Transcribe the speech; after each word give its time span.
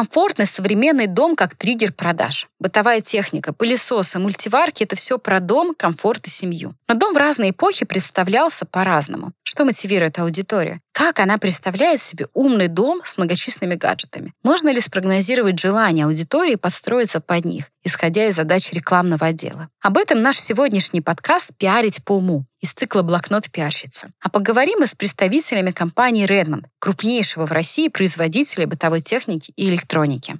Комфортный 0.00 0.46
современный 0.46 1.06
дом 1.06 1.36
как 1.36 1.54
триггер 1.54 1.92
продаж. 1.92 2.48
Бытовая 2.58 3.02
техника, 3.02 3.52
пылесосы, 3.52 4.18
мультиварки— 4.18 4.82
это 4.84 4.96
все 4.96 5.18
про 5.18 5.40
дом, 5.40 5.74
комфорт 5.76 6.26
и 6.26 6.30
семью. 6.30 6.74
Но 6.88 6.94
дом 6.94 7.12
в 7.12 7.18
разные 7.18 7.50
эпохи 7.50 7.84
представлялся 7.84 8.64
по-разному. 8.64 9.32
Что 9.42 9.66
мотивирует 9.66 10.18
аудиторию? 10.18 10.80
Как 10.92 11.20
она 11.20 11.38
представляет 11.38 12.00
себе 12.00 12.26
умный 12.34 12.68
дом 12.68 13.00
с 13.04 13.16
многочисленными 13.16 13.76
гаджетами? 13.76 14.34
Можно 14.42 14.70
ли 14.70 14.80
спрогнозировать 14.80 15.58
желание 15.58 16.04
аудитории 16.04 16.56
подстроиться 16.56 17.20
под 17.20 17.44
них, 17.44 17.66
исходя 17.84 18.26
из 18.26 18.34
задач 18.36 18.72
рекламного 18.72 19.26
отдела? 19.26 19.68
Об 19.80 19.96
этом 19.96 20.20
наш 20.20 20.38
сегодняшний 20.38 21.00
подкаст 21.00 21.50
«Пиарить 21.56 22.04
по 22.04 22.16
уму» 22.16 22.44
из 22.60 22.72
цикла 22.72 23.02
«Блокнот 23.02 23.50
пиарщица». 23.50 24.10
А 24.20 24.28
поговорим 24.28 24.80
мы 24.80 24.86
с 24.86 24.94
представителями 24.94 25.70
компании 25.70 26.26
Redmond, 26.26 26.64
крупнейшего 26.78 27.46
в 27.46 27.52
России 27.52 27.88
производителя 27.88 28.66
бытовой 28.66 29.00
техники 29.00 29.52
и 29.56 29.68
электроники. 29.68 30.38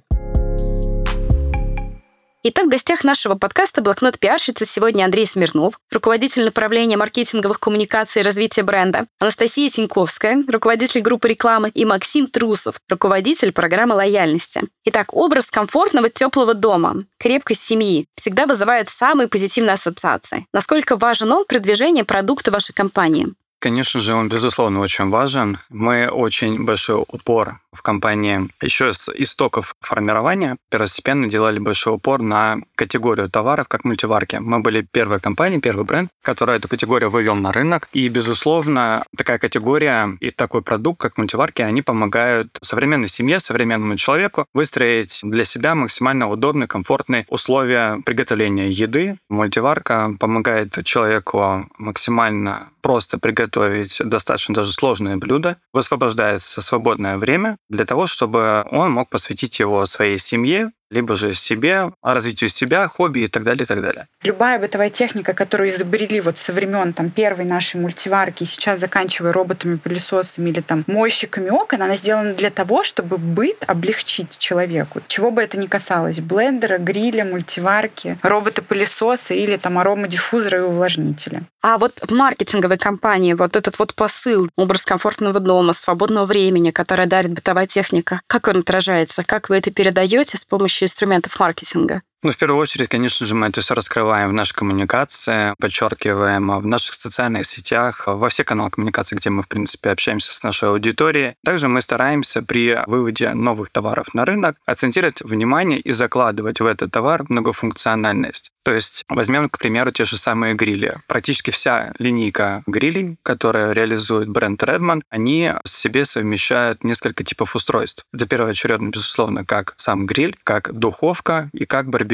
Итак, 2.43 2.65
в 2.65 2.69
гостях 2.69 3.03
нашего 3.03 3.35
подкаста 3.35 3.83
«Блокнот 3.83 4.17
пиарщицы» 4.17 4.65
сегодня 4.65 5.05
Андрей 5.05 5.27
Смирнов, 5.27 5.79
руководитель 5.91 6.43
направления 6.43 6.97
маркетинговых 6.97 7.59
коммуникаций 7.59 8.23
и 8.23 8.25
развития 8.25 8.63
бренда, 8.63 9.05
Анастасия 9.19 9.69
Синьковская, 9.69 10.43
руководитель 10.47 11.01
группы 11.01 11.27
рекламы, 11.27 11.69
и 11.69 11.85
Максим 11.85 12.25
Трусов, 12.25 12.81
руководитель 12.89 13.51
программы 13.51 13.93
лояльности. 13.93 14.63
Итак, 14.85 15.13
образ 15.13 15.51
комфортного 15.51 16.09
теплого 16.09 16.55
дома, 16.55 17.05
крепкой 17.19 17.55
семьи 17.55 18.07
всегда 18.15 18.47
вызывает 18.47 18.89
самые 18.89 19.27
позитивные 19.27 19.73
ассоциации. 19.73 20.47
Насколько 20.51 20.97
важен 20.97 21.31
он 21.31 21.45
при 21.47 21.59
движении 21.59 22.01
продукта 22.01 22.49
вашей 22.49 22.73
компании? 22.73 23.35
Конечно 23.61 24.01
же, 24.01 24.15
он, 24.15 24.27
безусловно, 24.27 24.79
очень 24.79 25.09
важен. 25.09 25.59
Мы 25.69 26.07
очень 26.07 26.65
большой 26.65 27.05
упор 27.07 27.59
в 27.71 27.83
компании 27.83 28.49
еще 28.61 28.91
с 28.91 29.09
истоков 29.09 29.75
формирования 29.81 30.57
первостепенно 30.69 31.29
делали 31.29 31.59
большой 31.59 31.93
упор 31.93 32.21
на 32.21 32.57
категорию 32.75 33.29
товаров, 33.29 33.67
как 33.67 33.85
мультиварки. 33.85 34.37
Мы 34.37 34.61
были 34.61 34.81
первой 34.91 35.19
компанией, 35.19 35.61
первый 35.61 35.85
бренд, 35.85 36.09
который 36.23 36.57
эту 36.57 36.67
категорию 36.67 37.11
вывел 37.11 37.35
на 37.35 37.51
рынок. 37.51 37.87
И, 37.93 38.09
безусловно, 38.09 39.05
такая 39.15 39.37
категория 39.37 40.17
и 40.19 40.31
такой 40.31 40.63
продукт, 40.63 40.99
как 40.99 41.19
мультиварки, 41.19 41.61
они 41.61 41.83
помогают 41.83 42.57
современной 42.61 43.07
семье, 43.07 43.39
современному 43.39 43.95
человеку 43.95 44.47
выстроить 44.55 45.19
для 45.21 45.43
себя 45.43 45.75
максимально 45.75 46.29
удобные, 46.29 46.67
комфортные 46.67 47.27
условия 47.29 48.01
приготовления 48.05 48.71
еды. 48.71 49.17
Мультиварка 49.29 50.15
помогает 50.19 50.83
человеку 50.83 51.69
максимально 51.77 52.71
просто 52.81 53.19
приготовить 53.19 54.01
достаточно 54.03 54.55
даже 54.55 54.73
сложные 54.73 55.17
блюда, 55.17 55.57
высвобождается 55.73 56.61
свободное 56.61 57.17
время 57.17 57.57
для 57.69 57.85
того, 57.85 58.07
чтобы 58.07 58.65
он 58.71 58.91
мог 58.91 59.09
посвятить 59.09 59.59
его 59.59 59.85
своей 59.85 60.17
семье, 60.17 60.71
либо 60.91 61.15
же 61.15 61.33
себе, 61.33 61.91
развитию 62.03 62.49
себя, 62.49 62.87
хобби 62.87 63.21
и 63.21 63.27
так 63.27 63.43
далее, 63.43 63.63
и 63.63 63.65
так 63.65 63.81
далее. 63.81 64.07
Любая 64.23 64.59
бытовая 64.59 64.89
техника, 64.89 65.33
которую 65.33 65.69
изобрели 65.69 66.21
вот 66.21 66.37
со 66.37 66.53
времен 66.53 66.93
там, 66.93 67.09
первой 67.09 67.45
нашей 67.45 67.79
мультиварки, 67.79 68.43
сейчас 68.43 68.79
заканчивая 68.79 69.33
роботами, 69.33 69.77
пылесосами 69.77 70.49
или 70.49 70.61
там 70.61 70.83
мойщиками 70.87 71.49
окон, 71.49 71.81
она 71.81 71.95
сделана 71.95 72.33
для 72.33 72.51
того, 72.51 72.83
чтобы 72.83 73.17
быт 73.17 73.63
облегчить 73.65 74.37
человеку. 74.37 75.01
Чего 75.07 75.31
бы 75.31 75.41
это 75.41 75.57
ни 75.57 75.65
касалось. 75.65 76.19
Блендера, 76.19 76.77
гриля, 76.77 77.23
мультиварки, 77.25 78.19
роботы-пылесосы 78.21 79.35
или 79.35 79.57
там 79.57 79.77
аромадиффузоры 79.77 80.59
и 80.59 80.61
увлажнители. 80.61 81.43
А 81.61 81.77
вот 81.77 82.01
в 82.01 82.11
маркетинговой 82.11 82.77
компании 82.77 83.33
вот 83.33 83.55
этот 83.55 83.79
вот 83.79 83.93
посыл, 83.93 84.49
образ 84.55 84.83
комфортного 84.83 85.39
дома, 85.39 85.73
свободного 85.73 86.25
времени, 86.25 86.71
которое 86.71 87.05
дарит 87.05 87.31
бытовая 87.31 87.67
техника, 87.67 88.21
как 88.27 88.47
он 88.47 88.57
отражается? 88.57 89.23
Как 89.23 89.49
вы 89.49 89.57
это 89.57 89.71
передаете 89.71 90.37
с 90.37 90.43
помощью 90.43 90.80
помощью 90.81 90.85
инструментов 90.85 91.39
маркетинга? 91.39 92.01
Ну, 92.23 92.29
в 92.29 92.37
первую 92.37 92.59
очередь, 92.59 92.87
конечно 92.87 93.25
же, 93.25 93.33
мы 93.33 93.47
это 93.47 93.61
все 93.61 93.73
раскрываем 93.73 94.29
в 94.29 94.33
нашей 94.33 94.53
коммуникации, 94.53 95.55
подчеркиваем 95.59 96.51
в 96.59 96.67
наших 96.67 96.93
социальных 96.93 97.47
сетях, 97.47 98.03
во 98.05 98.29
всех 98.29 98.45
каналах 98.45 98.73
коммуникации, 98.73 99.15
где 99.15 99.31
мы, 99.31 99.41
в 99.41 99.47
принципе, 99.47 99.89
общаемся 99.89 100.31
с 100.31 100.43
нашей 100.43 100.69
аудиторией. 100.69 101.33
Также 101.43 101.67
мы 101.67 101.81
стараемся 101.81 102.43
при 102.43 102.77
выводе 102.85 103.33
новых 103.33 103.71
товаров 103.71 104.13
на 104.13 104.23
рынок 104.23 104.55
акцентировать 104.67 105.23
внимание 105.23 105.79
и 105.79 105.91
закладывать 105.91 106.61
в 106.61 106.65
этот 106.67 106.91
товар 106.91 107.25
многофункциональность. 107.27 108.51
То 108.61 108.71
есть 108.71 109.03
возьмем, 109.09 109.49
к 109.49 109.57
примеру, 109.57 109.91
те 109.91 110.05
же 110.05 110.15
самые 110.17 110.53
грили. 110.53 110.99
Практически 111.07 111.49
вся 111.49 111.91
линейка 111.97 112.61
грилей, 112.67 113.17
которая 113.23 113.71
реализует 113.71 114.29
бренд 114.29 114.61
Redmond, 114.61 115.01
они 115.09 115.53
в 115.63 115.69
себе 115.69 116.05
совмещают 116.05 116.83
несколько 116.83 117.23
типов 117.23 117.55
устройств. 117.55 118.05
Это 118.13 118.27
первоочередно, 118.27 118.89
безусловно, 118.89 119.43
как 119.43 119.73
сам 119.77 120.05
гриль, 120.05 120.37
как 120.43 120.71
духовка 120.71 121.49
и 121.53 121.65
как 121.65 121.89
барбекю. 121.89 122.10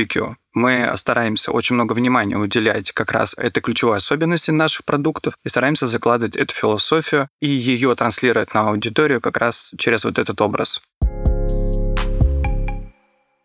Мы 0.54 0.92
стараемся 0.96 1.52
очень 1.52 1.76
много 1.76 1.94
внимания 1.94 2.38
уделять 2.38 2.92
как 2.92 3.12
раз 3.12 3.36
этой 3.38 3.62
ключевой 3.62 3.98
особенности 3.98 4.52
наших 4.52 4.86
продуктов 4.86 5.36
и 5.44 5.50
стараемся 5.50 5.88
закладывать 5.88 6.36
эту 6.36 6.54
философию 6.54 7.30
и 7.42 7.48
ее 7.48 7.96
транслировать 7.96 8.54
на 8.54 8.70
аудиторию 8.70 9.22
как 9.22 9.38
раз 9.38 9.74
через 9.78 10.04
вот 10.06 10.20
этот 10.20 10.42
образ. 10.42 10.82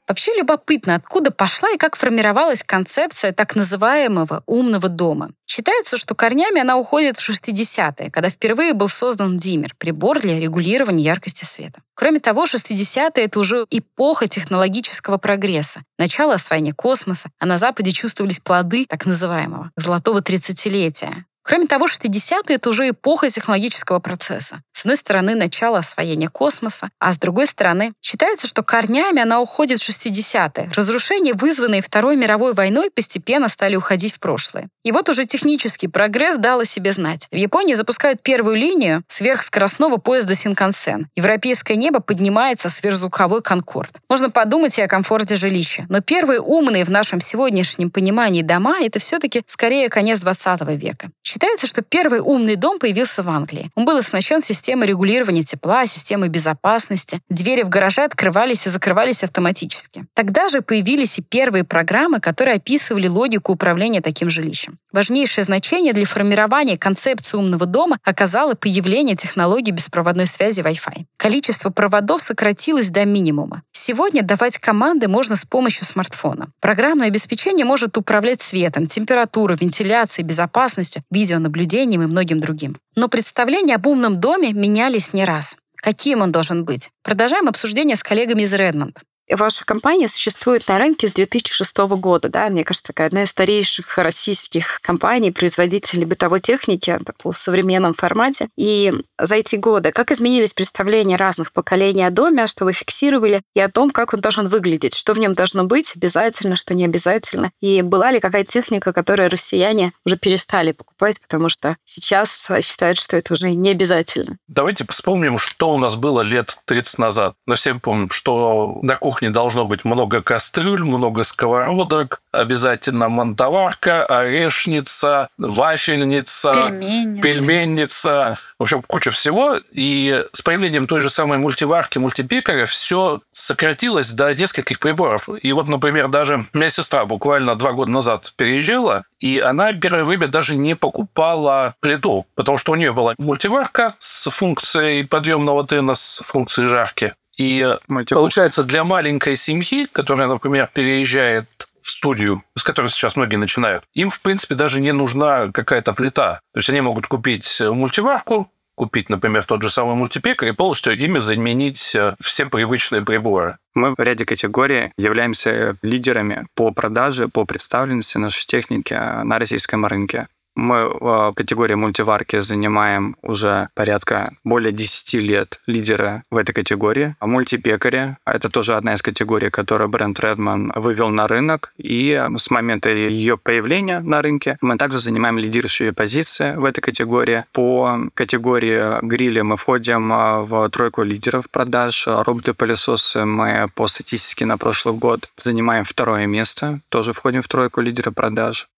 Вообще 0.08 0.34
любопытно, 0.34 0.96
откуда 0.96 1.30
пошла 1.30 1.70
и 1.70 1.78
как 1.78 1.96
формировалась 1.96 2.64
концепция 2.64 3.32
так 3.32 3.54
называемого 3.54 4.42
умного 4.46 4.88
дома. 4.88 5.30
Считается, 5.46 5.96
что 5.96 6.14
корнями 6.14 6.60
она 6.60 6.76
уходит 6.76 7.18
в 7.18 7.28
60-е, 7.28 8.10
когда 8.10 8.28
впервые 8.28 8.72
был 8.72 8.88
создан 8.88 9.38
диммер, 9.38 9.74
прибор 9.78 10.20
для 10.20 10.40
регулирования 10.40 11.04
яркости 11.04 11.44
света. 11.44 11.82
Кроме 11.94 12.20
того, 12.20 12.46
60-е— 12.46 13.10
это 13.24 13.38
уже 13.38 13.66
эпоха 13.70 14.26
технологического 14.26 15.18
прогресса, 15.18 15.82
начало 15.98 16.34
освоения 16.34 16.72
космоса, 16.72 17.30
а 17.38 17.46
на 17.46 17.58
Западе 17.58 17.92
чувствовались 17.92 18.40
плоды 18.40 18.86
так 18.88 19.06
называемого 19.06 19.70
золотого 19.76 20.20
тридцатилетия. 20.20 21.26
Кроме 21.42 21.66
того, 21.66 21.86
60-е— 21.86 22.56
это 22.56 22.70
уже 22.70 22.90
эпоха 22.90 23.28
технологического 23.28 23.98
процесса. 23.98 24.62
С 24.72 24.84
одной 24.84 24.96
стороны, 24.96 25.36
начало 25.36 25.78
освоения 25.78 26.28
космоса, 26.28 26.90
а 26.98 27.12
с 27.12 27.16
другой 27.16 27.46
стороны, 27.46 27.92
считается, 28.00 28.48
что 28.48 28.64
корнями 28.64 29.22
она 29.22 29.40
уходит 29.40 29.78
в 29.78 29.88
60-е. 29.88 30.70
Разрушения, 30.74 31.34
вызванные 31.34 31.82
Второй 31.82 32.16
мировой 32.16 32.52
войной, 32.52 32.90
постепенно 32.90 33.48
стали 33.48 33.76
уходить 33.76 34.14
в 34.14 34.18
прошлое. 34.18 34.68
И 34.82 34.90
вот 34.90 35.08
уже 35.08 35.24
технический 35.24 35.86
прогресс 35.86 36.36
дал 36.36 36.60
о 36.60 36.64
себе 36.64 36.92
знать. 36.92 37.28
В 37.30 37.36
Японии 37.36 37.74
запускают 37.74 38.22
первую 38.22 38.56
линию 38.56 39.04
сверхскоростного 39.06 39.98
поезда 39.98 40.34
Синкансен. 40.34 41.08
Европейское 41.14 41.76
небо 41.76 42.00
поднимается 42.00 42.68
сверхзвуковой 42.68 43.42
конкорд. 43.42 44.00
Можно 44.08 44.30
подумать 44.30 44.76
и 44.78 44.82
о 44.82 44.88
комфорте 44.88 45.36
жилища. 45.36 45.86
Но 45.88 46.00
первые 46.00 46.40
умные 46.40 46.84
в 46.84 46.90
нашем 46.90 47.20
сегодняшнем 47.20 47.90
понимании 47.92 48.42
дома— 48.42 48.78
это 48.82 48.98
все-таки 48.98 49.42
скорее 49.46 49.88
конец 49.88 50.18
20 50.18 50.62
века. 50.76 51.10
Считается, 51.32 51.66
что 51.66 51.80
первый 51.80 52.20
умный 52.20 52.56
дом 52.56 52.78
появился 52.78 53.22
в 53.22 53.30
Англии. 53.30 53.70
Он 53.74 53.86
был 53.86 53.96
оснащен 53.96 54.42
системой 54.42 54.86
регулирования 54.86 55.42
тепла, 55.42 55.86
системой 55.86 56.28
безопасности. 56.28 57.22
Двери 57.30 57.62
в 57.62 57.70
гараже 57.70 58.04
открывались 58.04 58.66
и 58.66 58.68
закрывались 58.68 59.24
автоматически. 59.24 60.04
Тогда 60.12 60.50
же 60.50 60.60
появились 60.60 61.18
и 61.18 61.22
первые 61.22 61.64
программы, 61.64 62.20
которые 62.20 62.56
описывали 62.56 63.08
логику 63.08 63.52
управления 63.52 64.02
таким 64.02 64.28
жилищем. 64.28 64.78
Важнейшее 64.92 65.44
значение 65.44 65.94
для 65.94 66.04
формирования 66.04 66.76
концепции 66.76 67.38
умного 67.38 67.64
дома 67.64 67.96
оказало 68.04 68.52
появление 68.52 69.16
технологии 69.16 69.70
беспроводной 69.70 70.26
связи 70.26 70.60
Wi-Fi. 70.60 71.06
Количество 71.16 71.70
проводов 71.70 72.20
сократилось 72.20 72.90
до 72.90 73.06
минимума. 73.06 73.62
Сегодня 73.84 74.22
давать 74.22 74.58
команды 74.58 75.08
можно 75.08 75.34
с 75.34 75.44
помощью 75.44 75.86
смартфона. 75.86 76.52
Программное 76.60 77.08
обеспечение 77.08 77.66
может 77.66 77.96
управлять 77.96 78.40
светом, 78.40 78.86
температурой, 78.86 79.56
вентиляцией, 79.60 80.24
безопасностью, 80.24 81.02
видеонаблюдением 81.10 82.02
и 82.02 82.06
многим 82.06 82.38
другим. 82.38 82.76
Но 82.94 83.08
представления 83.08 83.74
об 83.74 83.88
умном 83.88 84.20
доме 84.20 84.52
менялись 84.52 85.12
не 85.12 85.24
раз. 85.24 85.56
Каким 85.74 86.20
он 86.20 86.30
должен 86.30 86.64
быть? 86.64 86.90
Продолжаем 87.02 87.48
обсуждение 87.48 87.96
с 87.96 88.04
коллегами 88.04 88.42
из 88.42 88.54
Redmond. 88.54 88.98
Ваша 89.34 89.64
компания 89.64 90.08
существует 90.08 90.66
на 90.68 90.78
рынке 90.78 91.08
с 91.08 91.12
2006 91.12 91.76
года, 91.78 92.28
да, 92.28 92.48
мне 92.48 92.64
кажется, 92.64 92.88
такая 92.88 93.08
одна 93.08 93.22
из 93.22 93.30
старейших 93.30 93.98
российских 93.98 94.80
компаний, 94.82 95.30
производителей 95.30 96.04
бытовой 96.04 96.40
техники 96.40 96.98
в 97.24 97.34
современном 97.34 97.94
формате. 97.94 98.48
И 98.56 98.92
за 99.18 99.36
эти 99.36 99.56
годы 99.56 99.92
как 99.92 100.10
изменились 100.10 100.54
представления 100.54 101.16
разных 101.16 101.52
поколений 101.52 102.04
о 102.04 102.10
доме, 102.10 102.46
что 102.46 102.64
вы 102.64 102.72
фиксировали, 102.72 103.42
и 103.54 103.60
о 103.60 103.68
том, 103.68 103.90
как 103.90 104.14
он 104.14 104.20
должен 104.20 104.48
выглядеть, 104.48 104.94
что 104.96 105.12
в 105.14 105.18
нем 105.18 105.34
должно 105.34 105.64
быть 105.64 105.92
обязательно, 105.96 106.56
что 106.56 106.74
не 106.74 106.84
обязательно, 106.84 107.50
и 107.60 107.82
была 107.82 108.10
ли 108.10 108.20
какая 108.20 108.44
техника, 108.44 108.92
которую 108.92 109.30
россияне 109.30 109.92
уже 110.04 110.16
перестали 110.16 110.72
покупать, 110.72 111.20
потому 111.20 111.48
что 111.48 111.76
сейчас 111.84 112.48
считают, 112.62 112.98
что 112.98 113.16
это 113.16 113.34
уже 113.34 113.50
не 113.50 113.70
обязательно. 113.70 114.36
Давайте 114.48 114.84
вспомним, 114.88 115.38
что 115.38 115.72
у 115.72 115.78
нас 115.78 115.96
было 115.96 116.20
лет 116.20 116.58
30 116.66 116.98
назад. 116.98 117.34
Мы 117.46 117.54
все 117.54 117.74
помним, 117.74 118.10
что 118.10 118.78
на 118.82 118.96
кухне 118.96 119.21
должно 119.28 119.64
быть 119.64 119.84
много 119.84 120.22
кастрюль, 120.22 120.82
много 120.82 121.22
сковородок, 121.22 122.20
обязательно 122.32 123.08
мантоварка, 123.08 124.04
орешница, 124.04 125.28
вафельница, 125.38 126.52
Пельменница. 126.52 127.22
пельменница. 127.22 128.38
В 128.58 128.62
общем, 128.62 128.82
куча 128.82 129.10
всего. 129.10 129.56
И 129.72 130.24
с 130.32 130.42
появлением 130.42 130.86
той 130.86 131.00
же 131.00 131.10
самой 131.10 131.38
мультиварки, 131.38 131.98
мультипекаря 131.98 132.64
все 132.64 133.20
сократилось 133.32 134.10
до 134.12 134.32
нескольких 134.34 134.78
приборов. 134.78 135.28
И 135.42 135.52
вот, 135.52 135.68
например, 135.68 136.08
даже 136.08 136.46
моя 136.52 136.70
сестра 136.70 137.04
буквально 137.04 137.56
два 137.56 137.72
года 137.72 137.90
назад 137.90 138.32
переезжала, 138.36 139.04
и 139.20 139.38
она 139.38 139.72
первое 139.72 140.04
время 140.04 140.28
даже 140.28 140.54
не 140.56 140.74
покупала 140.74 141.74
плиту, 141.80 142.26
потому 142.34 142.58
что 142.58 142.72
у 142.72 142.76
нее 142.76 142.92
была 142.92 143.14
мультиварка 143.18 143.94
с 143.98 144.30
функцией 144.30 145.06
подъемного 145.06 145.66
тына, 145.66 145.94
с 145.94 146.22
функцией 146.24 146.68
жарки. 146.68 147.14
И 147.36 147.62
Мультикухня. 147.88 148.20
получается, 148.20 148.62
для 148.64 148.84
маленькой 148.84 149.36
семьи, 149.36 149.86
которая, 149.90 150.28
например, 150.28 150.70
переезжает 150.72 151.46
в 151.80 151.90
студию, 151.90 152.42
с 152.56 152.62
которой 152.62 152.88
сейчас 152.88 153.16
многие 153.16 153.36
начинают, 153.36 153.84
им, 153.94 154.10
в 154.10 154.20
принципе, 154.20 154.54
даже 154.54 154.80
не 154.80 154.92
нужна 154.92 155.50
какая-то 155.52 155.92
плита. 155.92 156.40
То 156.52 156.58
есть 156.58 156.70
они 156.70 156.80
могут 156.80 157.06
купить 157.06 157.60
мультиварку, 157.60 158.50
купить, 158.74 159.08
например, 159.08 159.44
тот 159.44 159.62
же 159.62 159.70
самый 159.70 159.94
мультипекарь 159.94 160.50
и 160.50 160.52
полностью 160.52 160.96
ими 160.96 161.18
заменить 161.18 161.94
э, 161.94 162.14
все 162.20 162.46
привычные 162.46 163.02
приборы. 163.02 163.58
Мы 163.74 163.94
в 163.94 163.98
ряде 163.98 164.24
категорий 164.24 164.92
являемся 164.96 165.76
лидерами 165.82 166.46
по 166.54 166.70
продаже, 166.70 167.28
по 167.28 167.44
представленности 167.44 168.18
нашей 168.18 168.46
техники 168.46 168.94
на 168.94 169.38
российском 169.38 169.84
рынке. 169.86 170.28
Мы 170.54 170.86
в 170.86 171.32
категории 171.34 171.74
мультиварки 171.74 172.40
занимаем 172.40 173.16
уже 173.22 173.68
порядка 173.74 174.32
более 174.44 174.72
10 174.72 175.14
лет 175.14 175.60
лидера 175.66 176.24
в 176.30 176.36
этой 176.36 176.52
категории. 176.52 177.16
А 177.20 177.26
мультипекари— 177.26 178.16
это 178.26 178.50
тоже 178.50 178.74
одна 178.74 178.94
из 178.94 179.02
категорий, 179.02 179.50
которую 179.50 179.88
бренд 179.88 180.18
Redman 180.20 180.70
вывел 180.78 181.08
на 181.08 181.26
рынок. 181.26 181.72
И 181.78 182.22
с 182.36 182.50
момента 182.50 182.90
ее 182.90 183.38
появления 183.38 184.00
на 184.00 184.22
рынке 184.22 184.58
мы 184.60 184.76
также 184.76 185.00
занимаем 185.00 185.38
лидирующие 185.38 185.92
позиции 185.92 186.54
в 186.54 186.64
этой 186.64 186.80
категории. 186.80 187.44
По 187.52 187.98
категории 188.14 189.04
гриля 189.04 189.44
мы 189.44 189.56
входим 189.56 190.12
а, 190.12 190.42
в 190.42 190.68
тройку 190.70 191.02
лидеров 191.02 191.50
продаж. 191.50 192.06
Роботы-пылесосы 192.06 193.24
мы 193.24 193.68
по 193.74 193.86
статистике 193.86 194.46
на 194.46 194.58
прошлый 194.58 194.94
год 194.94 195.30
занимаем 195.36 195.84
второе 195.84 196.26
место. 196.26 196.80
Тоже 196.88 197.12
входим 197.12 197.42
в 197.42 197.48
тройку 197.48 197.80
лидеров 197.80 198.14
продаж. 198.14 198.68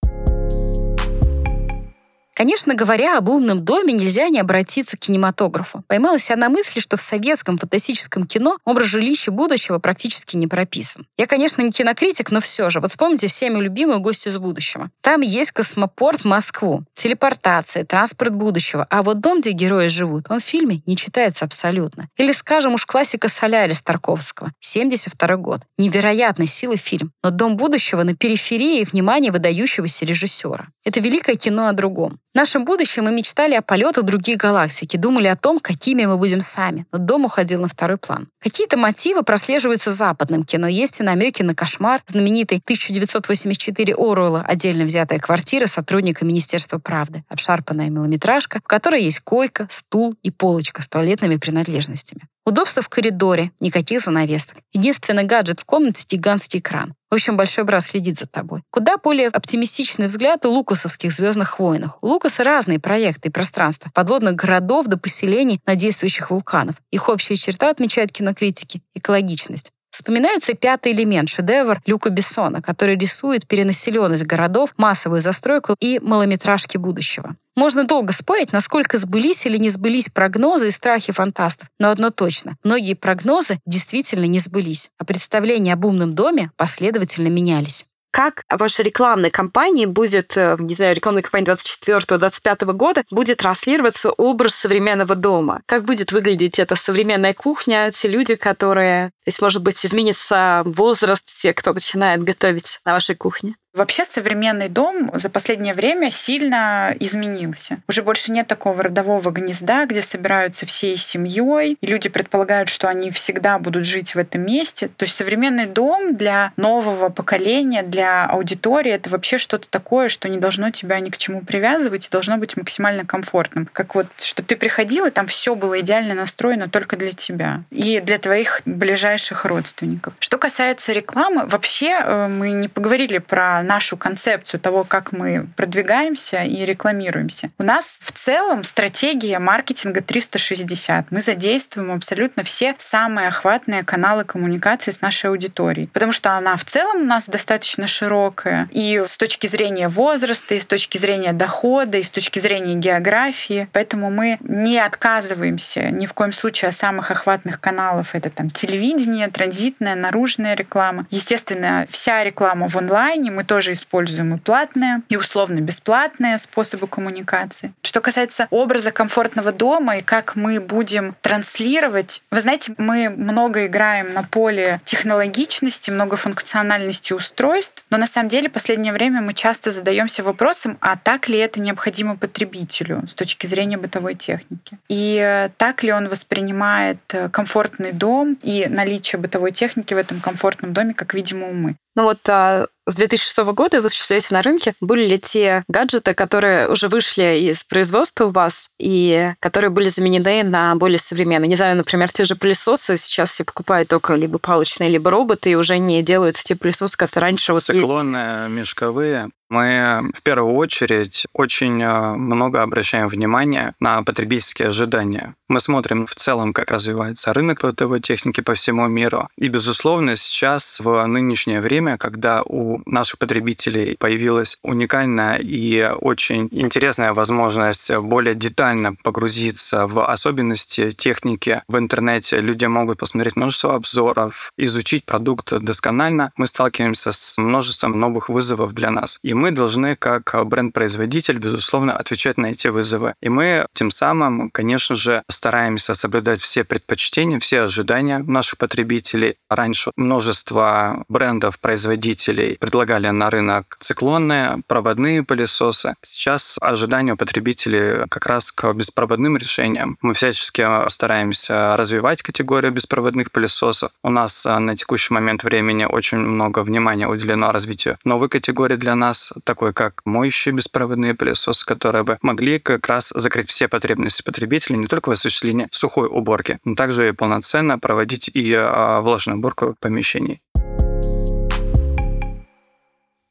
Конечно, 2.34 2.74
говоря 2.74 3.16
об 3.16 3.28
умном 3.28 3.64
доме, 3.64 3.92
нельзя 3.92 4.28
не 4.28 4.40
обратиться 4.40 4.96
к 4.96 5.00
кинематографу. 5.00 5.84
Поймалась 5.86 6.30
я 6.30 6.36
на 6.36 6.48
мысли, 6.48 6.80
что 6.80 6.96
в 6.96 7.00
советском 7.00 7.58
фантастическом 7.58 8.26
кино 8.26 8.58
образ 8.64 8.86
жилища 8.86 9.30
будущего 9.30 9.78
практически 9.78 10.36
не 10.36 10.48
прописан. 10.48 11.06
Я, 11.16 11.26
конечно, 11.26 11.62
не 11.62 11.70
кинокритик, 11.70 12.32
но 12.32 12.40
все 12.40 12.70
же. 12.70 12.80
Вот 12.80 12.90
вспомните 12.90 13.28
всеми 13.28 13.60
любимую 13.60 14.00
гостью 14.00 14.32
из 14.32 14.38
будущего. 14.38 14.90
Там 15.00 15.20
есть 15.20 15.52
космопорт 15.52 16.22
в 16.22 16.24
Москву, 16.24 16.82
телепортация, 16.92 17.84
транспорт 17.84 18.34
будущего. 18.34 18.84
А 18.90 19.04
вот 19.04 19.20
дом, 19.20 19.40
где 19.40 19.52
герои 19.52 19.86
живут, 19.86 20.26
он 20.28 20.40
в 20.40 20.44
фильме 20.44 20.82
не 20.86 20.96
читается 20.96 21.44
абсолютно. 21.44 22.08
Или, 22.16 22.32
скажем, 22.32 22.74
уж 22.74 22.84
классика 22.84 23.28
«Солярис» 23.28 23.80
Тарковского. 23.80 24.52
72 24.58 25.36
год. 25.36 25.60
Невероятной 25.78 26.48
силы 26.48 26.76
фильм. 26.76 27.12
Но 27.22 27.30
«Дом 27.30 27.56
будущего» 27.56 28.02
на 28.02 28.16
периферии 28.16 28.82
внимания 28.82 29.30
выдающегося 29.30 30.04
режиссера. 30.04 30.66
Это 30.84 30.98
великое 30.98 31.36
кино 31.36 31.68
о 31.68 31.72
другом. 31.72 32.18
В 32.34 32.36
нашем 32.36 32.64
будущем 32.64 33.04
мы 33.04 33.12
мечтали 33.12 33.54
о 33.54 33.62
полетах 33.62 34.02
других 34.02 34.38
галактик 34.38 34.92
и 34.92 34.98
думали 34.98 35.28
о 35.28 35.36
том, 35.36 35.60
какими 35.60 36.04
мы 36.04 36.18
будем 36.18 36.40
сами, 36.40 36.84
но 36.90 36.98
дом 36.98 37.26
уходил 37.26 37.60
на 37.60 37.68
второй 37.68 37.96
план. 37.96 38.26
Какие-то 38.40 38.76
мотивы 38.76 39.22
прослеживаются 39.22 39.90
в 39.90 39.94
западном 39.94 40.42
кино. 40.42 40.66
Есть 40.66 40.98
и 40.98 41.04
намеки 41.04 41.44
на 41.44 41.54
кошмар, 41.54 42.02
знаменитый 42.06 42.58
1984 42.58 43.94
Оруэлла, 43.94 44.42
отдельно 44.44 44.82
взятая 44.84 45.20
квартира 45.20 45.66
сотрудника 45.66 46.24
Министерства 46.24 46.80
правды, 46.80 47.22
обшарпанная 47.28 47.88
мелометражка, 47.88 48.58
в 48.58 48.66
которой 48.66 49.04
есть 49.04 49.20
койка, 49.20 49.68
стул 49.70 50.16
и 50.24 50.32
полочка 50.32 50.82
с 50.82 50.88
туалетными 50.88 51.36
принадлежностями. 51.36 52.26
Удобство 52.46 52.82
в 52.82 52.90
коридоре, 52.90 53.52
никаких 53.58 54.00
занавесок. 54.00 54.58
Единственный 54.74 55.24
гаджет 55.24 55.60
в 55.60 55.64
комнате— 55.64 56.04
гигантский 56.10 56.60
экран. 56.60 56.94
В 57.10 57.14
общем, 57.14 57.38
большой 57.38 57.64
брат 57.64 57.82
следит 57.82 58.18
за 58.18 58.26
тобой. 58.26 58.62
Куда 58.70 58.98
более 58.98 59.28
оптимистичный 59.28 60.08
взгляд 60.08 60.44
у 60.44 60.50
лукасовских 60.50 61.10
«Звездных 61.10 61.58
войнах». 61.58 61.96
У 62.02 62.08
Лукаса 62.08 62.44
разные 62.44 62.78
проекты 62.78 63.28
и 63.28 63.32
пространства. 63.32 63.90
Подводных 63.94 64.34
городов 64.34 64.88
до 64.88 64.98
поселений 64.98 65.58
на 65.64 65.74
действующих 65.74 66.30
вулканов. 66.30 66.76
Их 66.90 67.08
общая 67.08 67.36
черта, 67.36 67.70
отмечают 67.70 68.12
кинокритики— 68.12 68.82
экологичность. 68.94 69.70
Вспоминается 69.94 70.54
пятый 70.54 70.90
элемент, 70.90 71.28
шедевр 71.28 71.80
Люка 71.86 72.10
Бессона, 72.10 72.60
который 72.60 72.98
рисует 72.98 73.46
перенаселенность 73.46 74.24
городов, 74.24 74.74
массовую 74.76 75.20
застройку 75.20 75.76
и 75.78 76.00
малометражки 76.02 76.78
будущего. 76.78 77.36
Можно 77.54 77.84
долго 77.84 78.12
спорить, 78.12 78.52
насколько 78.52 78.98
сбылись 78.98 79.46
или 79.46 79.56
не 79.56 79.70
сбылись 79.70 80.08
прогнозы 80.12 80.66
и 80.66 80.72
страхи 80.72 81.12
фантастов. 81.12 81.68
Но 81.78 81.90
одно 81.90 82.10
точно. 82.10 82.56
Многие 82.64 82.94
прогнозы 82.94 83.60
действительно 83.66 84.24
не 84.24 84.40
сбылись, 84.40 84.90
а 84.98 85.04
представления 85.04 85.74
об 85.74 85.84
умном 85.84 86.16
доме 86.16 86.50
последовательно 86.56 87.28
менялись 87.28 87.86
как 88.14 88.44
ваша 88.48 88.84
рекламная 88.84 89.30
кампания 89.30 89.88
будет, 89.88 90.36
э, 90.36 90.54
не 90.60 90.72
знаю, 90.74 90.94
рекламная 90.94 91.22
кампания 91.22 91.46
24-25 91.46 92.72
года, 92.72 93.02
будет 93.10 93.38
транслироваться 93.38 94.12
образ 94.12 94.54
современного 94.54 95.16
дома? 95.16 95.62
Как 95.66 95.84
будет 95.84 96.12
выглядеть 96.12 96.60
эта 96.60 96.76
современная 96.76 97.34
кухня, 97.34 97.90
те 97.92 98.06
люди, 98.06 98.36
которые... 98.36 99.08
То 99.24 99.28
есть, 99.28 99.42
может 99.42 99.62
быть, 99.62 99.84
изменится 99.84 100.62
возраст 100.64 101.26
тех, 101.36 101.56
кто 101.56 101.72
начинает 101.72 102.22
готовить 102.22 102.78
на 102.84 102.92
вашей 102.92 103.16
кухне? 103.16 103.56
Вообще 103.74 104.04
современный 104.04 104.68
дом 104.68 105.10
за 105.14 105.28
последнее 105.28 105.74
время 105.74 106.12
сильно 106.12 106.94
изменился. 107.00 107.80
Уже 107.88 108.02
больше 108.02 108.30
нет 108.30 108.46
такого 108.46 108.84
родового 108.84 109.30
гнезда, 109.32 109.86
где 109.86 110.00
собираются 110.00 110.64
всей 110.64 110.96
семьей, 110.96 111.76
и 111.80 111.86
люди 111.86 112.08
предполагают, 112.08 112.68
что 112.68 112.88
они 112.88 113.10
всегда 113.10 113.58
будут 113.58 113.84
жить 113.84 114.14
в 114.14 114.18
этом 114.18 114.42
месте. 114.42 114.86
То 114.96 115.04
есть 115.04 115.16
современный 115.16 115.66
дом 115.66 116.14
для 116.16 116.52
нового 116.56 117.08
поколения, 117.08 117.82
для 117.82 118.26
аудитории 118.26 118.92
это 118.92 119.10
вообще 119.10 119.38
что-то 119.38 119.68
такое, 119.68 120.08
что 120.08 120.28
не 120.28 120.38
должно 120.38 120.70
тебя 120.70 121.00
ни 121.00 121.10
к 121.10 121.16
чему 121.16 121.40
привязывать 121.40 122.06
и 122.06 122.10
должно 122.10 122.36
быть 122.36 122.56
максимально 122.56 123.04
комфортным. 123.04 123.68
Как 123.72 123.96
вот, 123.96 124.06
что 124.22 124.44
ты 124.44 124.54
приходил, 124.54 125.06
и 125.06 125.10
там 125.10 125.26
все 125.26 125.56
было 125.56 125.80
идеально 125.80 126.14
настроено 126.14 126.68
только 126.68 126.96
для 126.96 127.12
тебя 127.12 127.64
и 127.72 127.98
для 127.98 128.18
твоих 128.18 128.60
ближайших 128.66 129.44
родственников. 129.44 130.14
Что 130.20 130.38
касается 130.38 130.92
рекламы, 130.92 131.44
вообще 131.46 131.98
э, 132.00 132.28
мы 132.28 132.52
не 132.52 132.68
поговорили 132.68 133.18
про 133.18 133.63
нашу 133.64 133.96
концепцию 133.96 134.60
того, 134.60 134.84
как 134.84 135.12
мы 135.12 135.46
продвигаемся 135.56 136.42
и 136.42 136.64
рекламируемся. 136.64 137.50
У 137.58 137.62
нас 137.62 137.98
в 138.00 138.12
целом 138.12 138.64
стратегия 138.64 139.38
маркетинга 139.38 140.00
360. 140.00 141.10
Мы 141.10 141.20
задействуем 141.20 141.92
абсолютно 141.92 142.44
все 142.44 142.74
самые 142.78 143.28
охватные 143.28 143.82
каналы 143.82 144.24
коммуникации 144.24 144.90
с 144.90 145.00
нашей 145.00 145.30
аудиторией, 145.30 145.88
потому 145.88 146.12
что 146.12 146.32
она 146.32 146.56
в 146.56 146.64
целом 146.64 147.02
у 147.02 147.04
нас 147.04 147.28
достаточно 147.28 147.86
широкая 147.86 148.68
и 148.70 149.02
с 149.06 149.16
точки 149.16 149.46
зрения 149.46 149.88
возраста, 149.88 150.54
и 150.54 150.60
с 150.60 150.66
точки 150.66 150.98
зрения 150.98 151.32
дохода, 151.32 151.98
и 151.98 152.02
с 152.02 152.10
точки 152.10 152.38
зрения 152.38 152.74
географии. 152.74 153.68
Поэтому 153.72 154.10
мы 154.10 154.38
не 154.40 154.78
отказываемся 154.78 155.90
ни 155.90 156.06
в 156.06 156.12
коем 156.12 156.32
случае 156.32 156.68
от 156.68 156.74
самых 156.74 157.10
охватных 157.10 157.60
каналов. 157.60 158.14
Это 158.14 158.30
там 158.30 158.50
телевидение, 158.50 159.28
транзитная, 159.28 159.94
наружная 159.94 160.54
реклама. 160.54 161.06
Естественно, 161.10 161.86
вся 161.90 162.24
реклама 162.24 162.68
в 162.68 162.76
онлайне. 162.76 163.30
Мы 163.30 163.44
тоже 163.44 163.53
используем 163.72 164.34
и 164.34 164.38
платные, 164.38 165.02
и 165.08 165.16
условно-бесплатные 165.16 166.38
способы 166.38 166.86
коммуникации. 166.86 167.72
Что 167.82 168.00
касается 168.00 168.46
образа 168.50 168.90
комфортного 168.90 169.52
дома 169.52 169.98
и 169.98 170.02
как 170.02 170.36
мы 170.36 170.60
будем 170.60 171.14
транслировать, 171.20 172.22
вы 172.30 172.40
знаете, 172.40 172.74
мы 172.78 173.08
много 173.10 173.66
играем 173.66 174.12
на 174.12 174.22
поле 174.22 174.80
технологичности, 174.84 175.90
многофункциональности 175.90 177.12
устройств, 177.12 177.84
но 177.90 177.96
на 177.96 178.06
самом 178.06 178.28
деле 178.28 178.48
в 178.48 178.52
последнее 178.52 178.92
время 178.92 179.20
мы 179.20 179.34
часто 179.34 179.70
задаемся 179.70 180.22
вопросом, 180.22 180.78
а 180.80 180.96
так 180.96 181.28
ли 181.28 181.38
это 181.38 181.60
необходимо 181.60 182.16
потребителю 182.16 183.04
с 183.08 183.14
точки 183.14 183.46
зрения 183.46 183.76
бытовой 183.76 184.14
техники? 184.14 184.78
И 184.88 185.18
э, 185.20 185.50
так 185.56 185.82
ли 185.82 185.92
он 185.92 186.08
воспринимает 186.08 186.98
э, 187.12 187.28
комфортный 187.28 187.92
дом 187.92 188.38
и 188.42 188.66
наличие 188.68 189.20
бытовой 189.20 189.52
техники 189.52 189.94
в 189.94 189.98
этом 189.98 190.20
комфортном 190.20 190.72
доме, 190.72 190.94
как, 190.94 191.14
видимо, 191.14 191.48
мы? 191.48 191.76
Ну 191.96 192.04
вот 192.04 192.28
а, 192.28 192.66
с 192.86 192.94
2006 192.94 193.38
года 193.54 193.80
вы 193.80 193.88
существуете 193.88 194.34
на 194.34 194.42
рынке. 194.42 194.74
Были 194.80 195.06
ли 195.06 195.18
те 195.18 195.64
гаджеты, 195.68 196.14
которые 196.14 196.68
уже 196.68 196.88
вышли 196.88 197.50
из 197.50 197.64
производства 197.64 198.26
у 198.26 198.30
вас 198.30 198.70
и 198.78 199.32
которые 199.40 199.70
были 199.70 199.88
заменены 199.88 200.42
на 200.42 200.74
более 200.76 200.98
современные? 200.98 201.48
Не 201.48 201.56
знаю, 201.56 201.76
например, 201.76 202.10
те 202.12 202.24
же 202.24 202.36
пылесосы 202.36 202.96
сейчас 202.96 203.30
все 203.30 203.44
покупают 203.44 203.88
только 203.88 204.14
либо 204.14 204.38
палочные, 204.38 204.90
либо 204.90 205.10
роботы, 205.10 205.50
и 205.50 205.54
уже 205.54 205.78
не 205.78 206.02
делаются 206.02 206.44
те 206.44 206.56
пылесосы, 206.56 206.96
которые 206.96 207.30
раньше 207.30 207.52
вот 207.52 207.62
Циклонные, 207.62 208.44
есть. 208.44 208.52
мешковые. 208.54 209.30
Мы 209.54 210.10
в 210.12 210.22
первую 210.24 210.56
очередь 210.56 211.28
очень 211.32 211.80
э, 211.80 212.14
много 212.16 212.62
обращаем 212.62 213.06
внимание 213.06 213.74
на 213.78 214.02
потребительские 214.02 214.66
ожидания. 214.66 215.36
Мы 215.46 215.60
смотрим 215.60 216.06
в 216.06 216.16
целом, 216.16 216.52
как 216.52 216.72
развивается 216.72 217.32
рынок 217.32 217.60
бытовой 217.62 218.00
техники 218.00 218.40
по 218.40 218.54
всему 218.54 218.88
миру. 218.88 219.28
И, 219.36 219.46
безусловно, 219.46 220.16
сейчас 220.16 220.80
в 220.80 221.06
нынешнее 221.06 221.60
время, 221.60 221.98
когда 221.98 222.42
у 222.42 222.80
наших 222.84 223.20
потребителей 223.20 223.96
появилась 223.96 224.58
уникальная 224.64 225.36
и 225.36 225.88
очень 226.00 226.48
интересная 226.50 227.12
возможность 227.12 227.94
более 227.96 228.34
детально 228.34 228.96
погрузиться 229.04 229.86
в 229.86 230.04
особенности 230.04 230.90
техники 230.90 231.62
в 231.68 231.78
интернете. 231.78 232.40
Люди 232.40 232.64
могут 232.64 232.98
посмотреть 232.98 233.36
множество 233.36 233.76
обзоров, 233.76 234.50
изучить 234.56 235.04
продукт 235.04 235.52
досконально. 235.52 236.32
Мы 236.36 236.48
сталкиваемся 236.48 237.12
с 237.12 237.38
множеством 237.38 238.00
новых 238.00 238.28
вызовов 238.28 238.72
для 238.72 238.90
нас. 238.90 239.20
И 239.22 239.32
мы 239.43 239.43
должны, 239.50 239.96
как 239.96 240.34
бренд-производитель, 240.46 241.38
безусловно, 241.38 241.96
отвечать 241.96 242.38
на 242.38 242.46
эти 242.46 242.68
вызовы. 242.68 243.14
И 243.20 243.28
мы 243.28 243.66
тем 243.72 243.90
самым, 243.90 244.50
конечно 244.50 244.96
же, 244.96 245.22
стараемся 245.28 245.94
соблюдать 245.94 246.40
все 246.40 246.64
предпочтения, 246.64 247.38
все 247.38 247.62
ожидания 247.62 248.18
наших 248.18 248.58
потребителей. 248.58 249.36
Раньше 249.48 249.90
множество 249.96 251.04
брендов, 251.08 251.58
производителей 251.58 252.56
предлагали 252.58 253.08
на 253.08 253.30
рынок 253.30 253.76
циклонные, 253.80 254.62
проводные 254.66 255.22
пылесосы. 255.22 255.94
Сейчас 256.02 256.56
ожидания 256.60 257.12
у 257.12 257.16
потребителей 257.16 258.06
как 258.08 258.26
раз 258.26 258.52
к 258.52 258.72
беспроводным 258.72 259.36
решениям. 259.36 259.98
Мы 260.00 260.14
всячески 260.14 260.88
стараемся 260.88 261.76
развивать 261.76 262.22
категорию 262.22 262.72
беспроводных 262.72 263.30
пылесосов. 263.30 263.90
У 264.02 264.10
нас 264.10 264.46
а, 264.46 264.58
на 264.58 264.76
текущий 264.76 265.14
момент 265.14 265.44
времени 265.44 265.84
очень 265.84 266.18
много 266.18 266.60
внимания 266.60 267.08
уделено 267.08 267.52
развитию 267.52 267.98
новой 268.04 268.28
категории 268.28 268.76
для 268.76 268.94
нас, 268.94 269.32
такой 269.44 269.72
как 269.72 270.00
моющие 270.04 270.54
беспроводные 270.54 271.14
пылесосы, 271.14 271.64
которые 271.66 272.04
бы 272.04 272.18
могли 272.22 272.58
как 272.58 272.86
раз 272.86 273.12
закрыть 273.14 273.50
все 273.50 273.68
потребности 273.68 274.22
потребителей 274.22 274.78
не 274.78 274.86
только 274.86 275.08
в 275.08 275.12
осуществлении 275.12 275.68
сухой 275.70 276.08
уборки, 276.08 276.58
но 276.64 276.74
также 276.74 277.08
и 277.08 277.12
полноценно 277.12 277.78
проводить 277.78 278.30
и 278.32 278.54
а, 278.54 279.00
влажную 279.00 279.38
уборку 279.38 279.76
помещений. 279.80 280.40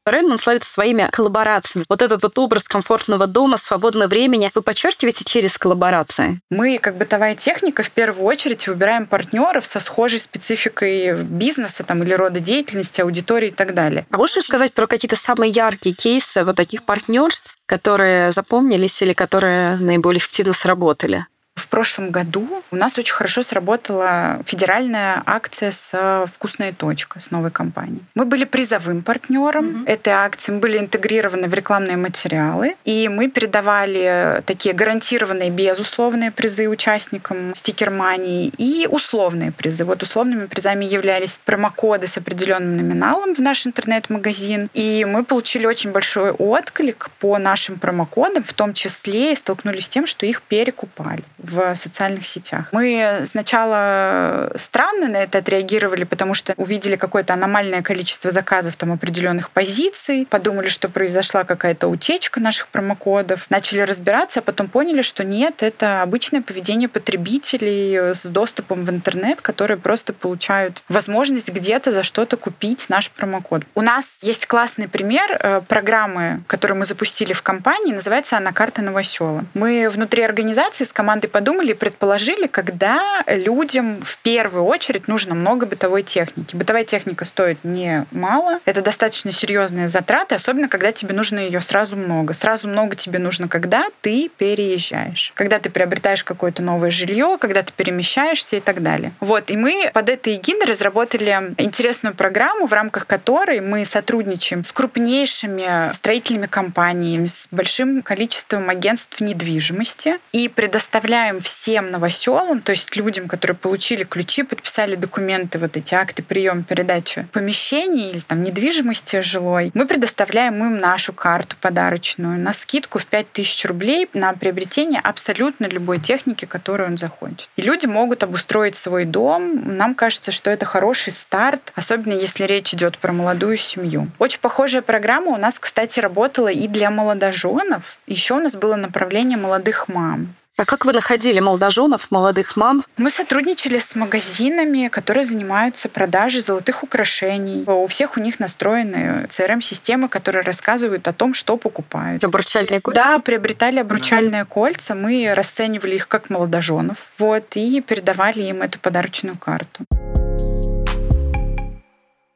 Редман 0.06 0.38
славится 0.38 0.70
своими 0.70 1.10
коллаборациями. 1.12 1.86
Вот 1.88 2.02
этот 2.02 2.24
вот 2.24 2.38
образ 2.38 2.64
комфортного 2.64 3.26
дома, 3.26 3.58
свободного 3.58 4.10
времени 4.10 4.52
вы 4.54 4.62
подчеркиваете 4.62 5.24
через 5.24 5.58
коллаборации? 5.58 6.40
Мы, 6.50 6.78
как 6.78 6.98
бытовая 6.98 7.36
техника, 7.36 7.84
в 7.84 7.92
первую 7.92 8.26
очередь 8.26 8.68
выбираем 8.68 9.06
партнеров 9.06 9.66
со 9.66 9.80
схожей 9.80 10.20
спецификой 10.20 11.16
бизнеса 11.24 11.84
там, 11.84 12.04
или 12.04 12.14
рода 12.14 12.40
деятельности, 12.40 13.02
аудитории 13.02 13.48
и 13.48 13.52
так 13.52 13.74
далее. 13.74 14.06
А 14.12 14.18
можешь 14.18 14.38
рассказать 14.38 14.74
про 14.74 14.88
какие-то 14.88 15.16
самые 15.16 15.52
яркие 15.52 15.96
кейсы 15.96 16.44
вот 16.44 16.58
таких 16.58 16.84
партнерств, 16.84 17.58
которые 17.66 18.32
запомнились 18.32 19.02
или 19.02 19.14
которые 19.14 19.78
наиболее 19.78 20.20
эффективно 20.20 20.54
сработали? 20.54 21.26
В 21.56 21.68
прошлом 21.70 22.12
году 22.12 22.64
у 22.72 22.76
нас 22.76 22.98
очень 22.98 23.14
хорошо 23.14 23.44
сработала 23.44 24.42
федеральная 24.46 25.22
акция 25.26 25.72
с 25.72 26.28
«Вкусная 26.34 26.74
точка», 26.74 27.20
с 27.20 27.32
новой 27.32 27.52
компанией. 27.52 28.02
Мы 28.16 28.26
были 28.26 28.44
призовым 28.44 29.04
партнером 29.04 29.66
mm-hmm. 29.66 29.88
этой 29.88 30.14
акции, 30.14 30.52
мы 30.52 30.60
были 30.60 30.78
интегрированы 30.80 31.48
в 31.48 31.54
рекламные 31.54 31.98
материалы, 31.98 32.76
и 32.86 33.08
мы 33.08 33.30
передавали 33.30 34.44
такие 34.46 34.74
гарантированные 34.74 35.52
безусловные 35.52 36.32
призы 36.32 36.68
участникам 36.68 37.56
стикермании 37.56 38.52
и 38.58 38.88
условные 38.90 39.52
призы. 39.52 39.86
Вот 39.86 40.02
условными 40.04 40.48
призами 40.48 40.86
являлись 40.86 41.40
промокоды 41.46 42.08
с 42.08 42.18
определенным 42.18 42.78
номиналом 42.78 43.36
в 43.36 43.40
наш 43.40 43.66
интернет-магазин, 43.68 44.70
и 44.74 45.06
мы 45.06 45.24
получили 45.24 45.66
очень 45.66 45.92
большой 45.92 46.32
отклик 46.32 47.10
по 47.20 47.38
нашим 47.38 47.78
промокодам, 47.78 48.44
в 48.44 48.54
том 48.54 48.74
числе 48.74 49.34
и 49.34 49.36
столкнулись 49.36 49.86
с 49.86 49.90
тем, 49.90 50.08
что 50.08 50.26
их 50.26 50.42
перекупали 50.42 51.24
в 51.44 51.76
социальных 51.76 52.26
сетях. 52.26 52.66
Мы 52.72 53.22
сначала 53.26 54.52
странно 54.56 55.08
на 55.08 55.18
это 55.18 55.40
отреагировали, 55.40 56.04
потому 56.04 56.34
что 56.34 56.54
увидели 56.58 56.96
какое-то 56.96 57.34
аномальное 57.34 57.82
количество 57.82 58.32
заказов 58.32 58.76
там 58.76 58.92
определенных 58.92 59.52
позиций, 59.52 60.28
подумали, 60.30 60.70
что 60.70 60.90
произошла 60.90 61.44
какая-то 61.44 61.88
утечка 61.88 62.40
наших 62.40 62.68
промокодов, 62.70 63.50
начали 63.50 63.82
разбираться, 63.82 64.40
а 64.40 64.44
потом 64.44 64.68
поняли, 64.68 65.02
что 65.02 65.24
нет, 65.24 65.62
это 65.62 66.02
обычное 66.02 66.42
поведение 66.42 66.90
потребителей 66.90 68.14
с 68.16 68.26
доступом 68.26 68.86
в 68.86 68.90
интернет, 68.90 69.42
которые 69.42 69.78
просто 69.78 70.14
получают 70.14 70.84
возможность 70.90 71.52
где-то 71.52 71.92
за 71.92 72.04
что-то 72.04 72.38
купить 72.38 72.90
наш 72.90 73.12
промокод. 73.12 73.64
У 73.76 73.82
нас 73.82 74.20
есть 74.22 74.46
классный 74.46 74.88
пример 74.88 75.38
э, 75.40 75.62
программы, 75.68 76.44
которую 76.48 76.80
мы 76.80 76.86
запустили 76.86 77.34
в 77.34 77.42
компании, 77.42 77.94
называется 77.94 78.38
она 78.38 78.52
«Карта 78.52 78.82
Новосела». 78.82 79.46
Мы 79.54 79.90
внутри 79.90 80.24
организации 80.24 80.84
с 80.84 80.92
командой 80.92 81.28
подумали 81.34 81.72
и 81.72 81.74
предположили, 81.74 82.48
когда 82.48 83.24
людям 83.28 84.02
в 84.04 84.18
первую 84.20 84.64
очередь 84.64 85.08
нужно 85.08 85.36
много 85.36 85.66
бытовой 85.66 86.04
техники. 86.04 86.56
Бытовая 86.56 86.86
техника 86.86 87.26
стоит 87.26 87.58
не 87.64 88.06
мало, 88.12 88.60
это 88.66 88.82
достаточно 88.82 89.32
серьезные 89.32 89.88
затраты, 89.88 90.36
особенно 90.36 90.70
когда 90.70 90.92
тебе 90.92 91.14
нужно 91.14 91.40
ее 91.40 91.60
сразу 91.60 91.98
много. 91.98 92.34
Сразу 92.34 92.68
много 92.68 92.96
тебе 92.96 93.20
нужно, 93.20 93.48
когда 93.48 93.88
ты 94.02 94.30
переезжаешь, 94.38 95.34
когда 95.36 95.60
ты 95.60 95.70
приобретаешь 95.70 96.24
какое-то 96.24 96.62
новое 96.62 96.92
жилье, 96.92 97.38
когда 97.42 97.64
ты 97.64 97.74
перемещаешься 97.76 98.58
и 98.58 98.60
так 98.60 98.84
далее. 98.84 99.12
Вот, 99.20 99.50
и 99.50 99.58
мы 99.58 99.90
под 99.94 100.10
этой 100.10 100.36
эгидой 100.36 100.68
разработали 100.68 101.56
интересную 101.58 102.14
программу, 102.14 102.68
в 102.68 102.74
рамках 102.74 103.08
которой 103.08 103.60
мы 103.60 103.86
сотрудничаем 103.86 104.64
с 104.64 104.72
крупнейшими 104.72 105.92
строительными 105.94 106.46
компаниями, 106.46 107.26
с 107.26 107.48
большим 107.50 108.04
количеством 108.04 108.70
агентств 108.70 109.20
недвижимости 109.20 110.20
и 110.32 110.48
предоставляем 110.48 111.23
предоставляем 111.24 111.42
всем 111.42 111.92
новоселам, 111.92 112.62
то 112.62 112.72
есть 112.72 112.96
людям, 112.96 113.28
которые 113.28 113.56
получили 113.56 114.04
ключи, 114.04 114.44
подписали 114.44 114.96
документы, 114.96 115.58
вот 115.58 115.78
эти 115.78 115.96
акты 115.96 116.22
приема 116.22 116.64
передачи 116.64 117.28
помещений 117.32 118.12
или 118.12 118.20
там 118.20 118.44
недвижимости 118.44 119.22
жилой, 119.22 119.72
мы 119.74 119.86
предоставляем 119.86 120.56
им 120.56 120.80
нашу 120.80 121.14
карту 121.14 121.56
подарочную 121.62 122.40
на 122.40 122.54
скидку 122.54 123.00
в 123.00 123.06
5000 123.06 123.66
рублей 123.66 124.10
на 124.14 124.34
приобретение 124.34 125.00
абсолютно 125.00 125.66
любой 125.66 126.00
техники, 126.00 126.46
которую 126.46 126.90
он 126.90 126.98
захочет. 126.98 127.50
И 127.56 127.62
люди 127.62 127.86
могут 127.86 128.24
обустроить 128.24 128.76
свой 128.76 129.06
дом. 129.06 129.78
Нам 129.78 129.96
кажется, 129.96 130.32
что 130.32 130.50
это 130.50 130.66
хороший 130.66 131.14
старт, 131.14 131.72
особенно 131.76 132.14
если 132.14 132.44
речь 132.46 132.74
идет 132.74 132.98
про 132.98 133.14
молодую 133.14 133.58
семью. 133.58 134.08
Очень 134.20 134.40
похожая 134.40 134.82
программа 134.82 135.32
у 135.32 135.38
нас, 135.38 135.58
кстати, 135.60 136.00
работала 136.00 136.50
и 136.50 136.68
для 136.68 136.90
молодоженов. 136.90 137.98
Еще 138.08 138.34
у 138.34 138.40
нас 138.40 138.56
было 138.56 138.76
направление 138.76 139.38
молодых 139.38 139.88
мам. 139.88 140.36
А 140.56 140.66
как 140.66 140.86
вы 140.86 140.94
находили 140.94 141.40
молодоженов, 141.40 142.12
молодых 142.12 142.56
мам? 142.58 142.86
Мы 142.98 143.10
сотрудничали 143.10 143.80
с 143.80 143.96
магазинами, 143.96 144.88
которые 144.88 145.24
занимаются 145.24 145.90
продажей 145.90 146.42
золотых 146.42 146.84
украшений. 146.84 147.64
У 147.66 147.88
всех 147.88 148.18
у 148.18 148.20
них 148.20 148.40
настроены 148.40 149.28
CRM-системы, 149.30 150.10
которые 150.10 150.44
рассказывают 150.44 151.08
о 151.08 151.14
том, 151.14 151.34
что 151.34 151.58
покупают. 151.58 152.24
Обручальные 152.24 152.82
кольца? 152.82 153.04
Да, 153.04 153.20
приобретали 153.20 153.80
обручальные 153.80 154.46
кольца. 154.46 154.94
Мы 154.94 155.34
расценивали 155.34 155.96
их 155.96 156.08
как 156.08 156.30
молодоженов. 156.30 157.08
Вот, 157.18 157.56
и 157.56 157.82
передавали 157.82 158.42
им 158.44 158.62
эту 158.62 158.78
подарочную 158.78 159.38
карту. 159.38 159.86